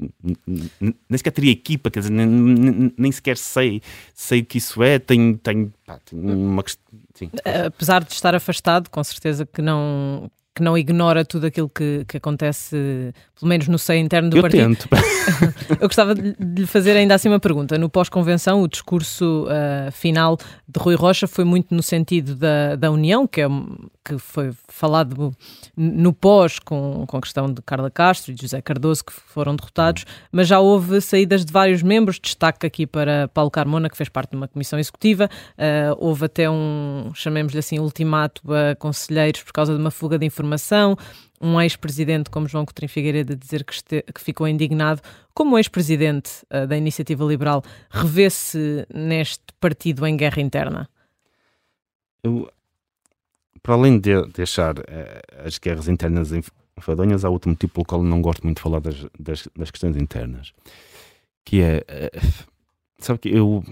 [0.81, 3.83] nem sequer teria equipa, quer dizer, nem, nem sequer sei,
[4.15, 5.01] sei o que isso é.
[5.01, 6.85] Tenho, tenho, pá, tenho uma questão.
[7.67, 12.17] Apesar de estar afastado, com certeza que não, que não ignora tudo aquilo que, que
[12.17, 14.75] acontece, pelo menos no seio interno do eu partido.
[14.75, 14.89] Tento.
[15.81, 17.79] eu gostava de lhe fazer ainda assim uma pergunta.
[17.79, 22.91] No pós-convenção, o discurso uh, final de Rui Rocha foi muito no sentido da, da
[22.91, 23.47] união, que, é,
[24.09, 25.37] que foi falado
[25.77, 29.55] no pós com, com a questão de Carla Castro e de José Cardoso, que foram
[29.55, 32.19] derrotados, mas já houve saídas de vários membros.
[32.19, 35.29] Destaque aqui para Paulo Carmona, que fez parte de uma comissão executiva.
[35.53, 40.25] Uh, houve até um, chamemos-lhe assim, ultimato a conselheiros por causa de uma fuga de
[40.25, 40.97] informação
[41.41, 45.01] um ex-presidente como João Coutinho Figueiredo dizer que, este, que ficou indignado,
[45.33, 50.89] como ex-presidente uh, da Iniciativa Liberal, revê-se neste partido em guerra interna?
[52.23, 52.51] Eu,
[53.63, 54.83] para além de deixar uh,
[55.45, 56.33] as guerras internas
[56.77, 59.97] enfadonhas, há outro motivo pelo qual não gosto muito de falar das, das, das questões
[59.97, 60.53] internas,
[61.45, 62.45] que é, uh,
[62.99, 63.65] sabe que eu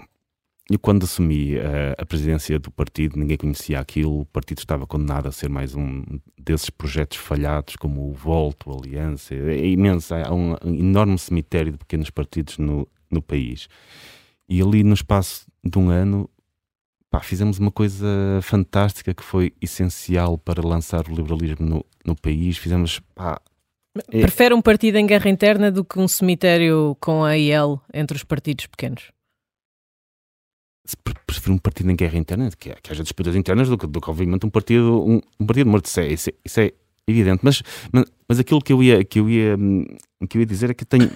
[0.69, 4.21] e quando assumi a, a, presidência do partido, ninguém conhecia aquilo.
[4.21, 6.03] O partido estava condenado a ser mais um
[6.37, 9.33] desses projetos falhados, como o Volto, a Aliança.
[9.33, 10.13] É imenso.
[10.13, 13.69] Há um, um enorme cemitério de pequenos partidos no, no país.
[14.49, 16.29] E ali, no espaço de um ano,
[17.09, 18.07] pá, fizemos uma coisa
[18.41, 22.57] fantástica que foi essencial para lançar o liberalismo no, no país.
[22.57, 22.99] Fizemos.
[23.15, 23.41] Pá,
[24.11, 24.21] é...
[24.21, 28.23] Prefere um partido em guerra interna do que um cemitério com a IEL entre os
[28.23, 29.11] partidos pequenos?
[31.25, 34.09] prefiro um partido em guerra interna, que, que haja disputas internas, do que, do que
[34.09, 35.85] obviamente um partido, um, um partido morto.
[35.87, 36.71] Isso é, isso é, isso é
[37.05, 37.41] evidente.
[37.43, 39.57] Mas, mas, mas, aquilo que eu, ia, que, eu ia,
[40.29, 41.11] que eu ia dizer é que tenho.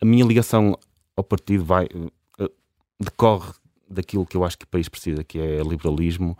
[0.00, 0.78] A minha ligação
[1.16, 1.86] ao partido vai,
[2.38, 2.50] eh,
[3.00, 3.52] decorre
[3.88, 6.36] daquilo que eu acho que o país precisa, que é liberalismo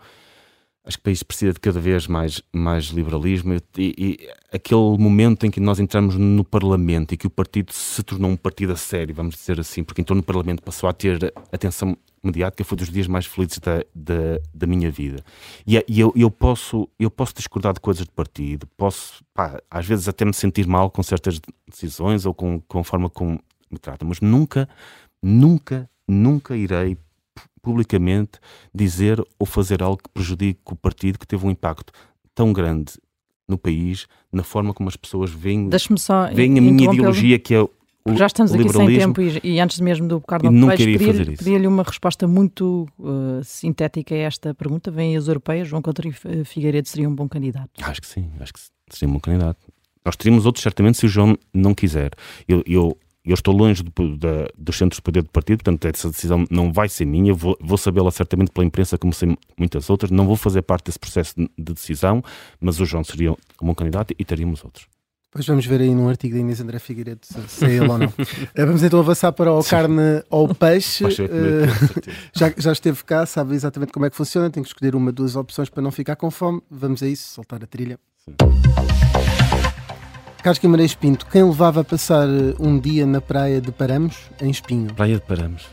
[0.89, 5.45] acho que o país precisa de cada vez mais, mais liberalismo e, e, aquele momento
[5.45, 8.75] em que nós entramos no Parlamento e que o partido se tornou um partido a
[8.75, 12.89] sério, vamos dizer assim, porque entrou no Parlamento, passou a ter atenção mediática, foi dos
[12.89, 15.23] dias mais felizes da, da, da minha vida.
[15.65, 19.85] E, e eu, eu, posso, eu posso discordar de coisas de partido, posso, pá, às
[19.85, 21.39] vezes até me sentir mal com certas
[21.69, 23.39] decisões ou com, com a forma como
[23.69, 24.67] me tratam, mas nunca,
[25.21, 26.97] nunca, nunca irei
[27.61, 28.39] publicamente
[28.73, 31.91] dizer ou fazer algo que prejudique o partido que teve um impacto
[32.33, 32.93] tão grande
[33.47, 35.69] no país, na forma como as pessoas veem,
[36.33, 37.69] veem a minha ideologia, que é o
[38.15, 40.51] já estamos aqui sem tempo e, e, antes mesmo do Carlos
[41.37, 44.89] pedia uma resposta muito uh, sintética a esta pergunta.
[44.89, 46.13] Vêm as europeias, João Coutinho
[46.45, 47.69] Figueiredo seria um bom candidato?
[47.81, 49.59] Acho que sim, acho que seria um bom candidato.
[50.03, 52.11] Nós teríamos outros, certamente, se o João não quiser.
[52.47, 52.97] Eu, eu
[53.29, 56.73] eu estou longe do, da, dos centros de poder do partido, portanto, essa decisão não
[56.73, 57.33] vai ser minha.
[57.33, 60.09] Vou, vou sabê-la certamente pela imprensa, como sei muitas outras.
[60.09, 62.23] Não vou fazer parte desse processo de, de decisão,
[62.59, 64.87] mas o João seria um bom candidato e teríamos outros.
[65.31, 67.99] Depois vamos ver aí num artigo da Inês André Figueiredo se, se é ele ou
[67.99, 68.11] não.
[68.55, 71.05] Eh, vamos então avançar para o carne ou peixe.
[71.05, 71.69] Uh,
[72.35, 74.49] já, já esteve cá, sabe exatamente como é que funciona.
[74.49, 76.61] Tem que escolher uma, duas opções para não ficar com fome.
[76.69, 77.99] Vamos a isso, soltar a trilha.
[78.17, 78.68] Sim.
[80.41, 84.49] Carlos Guimarães Pinto, quem levava a passar eh, um dia na praia de Paramos, em
[84.49, 84.93] Espinho?
[84.93, 85.67] Praia de Paramos.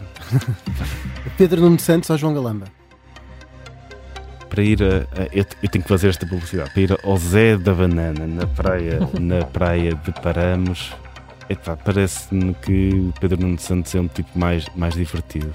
[1.38, 2.66] Pedro Nuno Santos ou João Galamba?
[4.48, 7.56] Para ir a, a eu, eu, tenho que fazer esta publicidade, para ir ao Zé
[7.56, 10.92] da Banana, na praia, na praia de Paramos,
[11.84, 15.54] parece-me que o Pedro Nuno Santos é um tipo mais, mais divertido.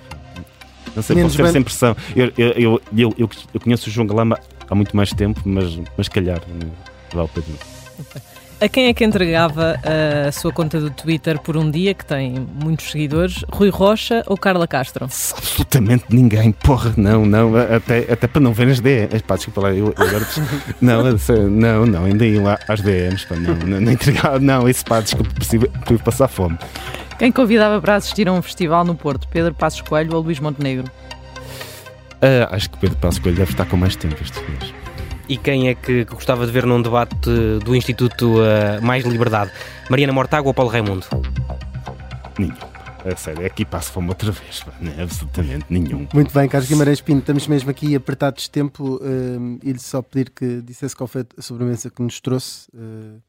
[0.96, 1.98] Não sei, Menos pode ser essa impressão.
[2.16, 4.40] Eu, eu, eu, eu, conheço o João Galamba
[4.70, 6.42] há muito mais tempo, mas, mas calhar,
[7.14, 7.54] vale o Pedro.
[8.62, 9.76] A quem é que entregava
[10.28, 13.44] a sua conta do Twitter por um dia, que tem muitos seguidores?
[13.52, 15.06] Rui Rocha ou Carla Castro?
[15.06, 19.24] Absolutamente ninguém, porra, não, não, até, até para não ver as DMs.
[19.24, 20.28] Pá, desculpa lá, eu, agora.
[20.80, 21.04] não,
[21.50, 25.02] não, não, ainda iam lá às DMs, pá, não, não, não entregava, não, isso pá,
[25.02, 25.32] desculpa,
[25.86, 26.58] por passar fome.
[27.18, 29.28] Quem convidava para assistir a um festival no Porto?
[29.28, 30.86] Pedro Passos Coelho ou Luís Montenegro?
[32.22, 34.81] Uh, acho que Pedro Passos Coelho deve estar com mais tempo estes dias.
[35.32, 37.16] E quem é que, gostava de ver num debate
[37.64, 39.50] do Instituto uh, Mais Liberdade?
[39.90, 41.06] Mariana Mortágua ou Paulo Raimundo?
[42.38, 42.54] Nenhum.
[43.06, 46.06] É sério, aqui passo fome outra vez, não é absolutamente nenhum.
[46.14, 50.32] Muito bem, Carlos Guimarães Pinto, estamos mesmo aqui apertados de tempo uh, e-lhe só pedir
[50.32, 52.68] que dissesse qual foi a sobremesa que nos trouxe.
[52.74, 53.22] Uh,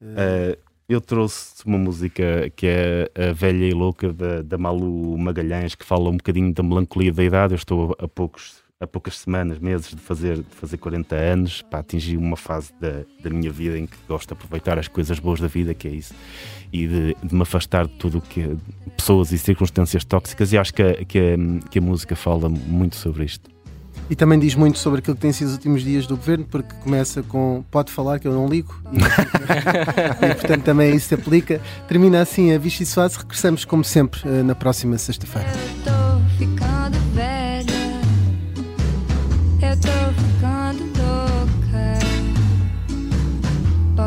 [0.00, 5.74] uh, eu trouxe uma música que é a Velha e Louca da, da Malu Magalhães,
[5.74, 7.52] que fala um bocadinho da melancolia da idade.
[7.52, 11.78] Eu estou a poucos a poucas semanas, meses de fazer, de fazer 40 anos, para
[11.78, 15.40] atingir uma fase da, da minha vida em que gosto de aproveitar as coisas boas
[15.40, 16.14] da vida, que é isso,
[16.72, 18.56] e de, de me afastar de tudo que
[18.96, 22.96] pessoas e circunstâncias tóxicas, e acho que a, que a, que a música fala muito
[22.96, 23.54] sobre isto.
[24.10, 26.74] E também diz muito sobre aquilo que tem sido os últimos dias do governo, porque
[26.82, 28.98] começa com pode falar que eu não ligo, e,
[30.26, 31.60] e portanto também isso se aplica.
[31.88, 35.48] Termina assim a Vichy Soase, regressamos como sempre eh, na próxima sexta-feira.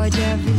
[0.08, 0.57] Pode avisar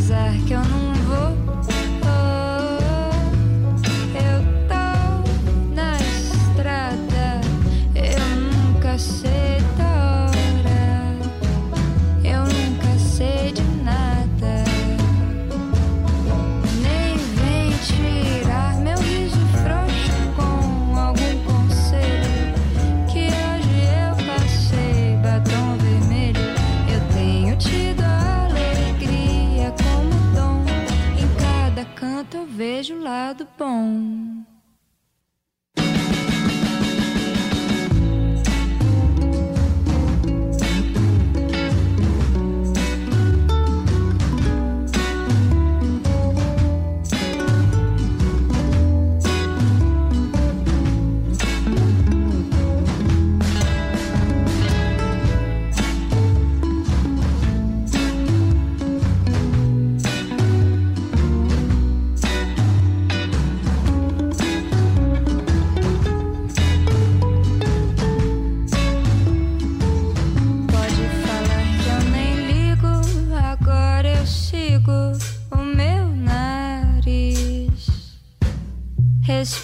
[32.79, 34.18] vejo o lado bom.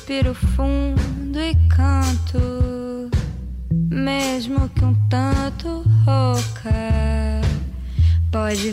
[0.06, 3.10] Respiro fundo e canto,
[3.90, 7.42] mesmo que um tanto rouca.
[8.32, 8.72] Pode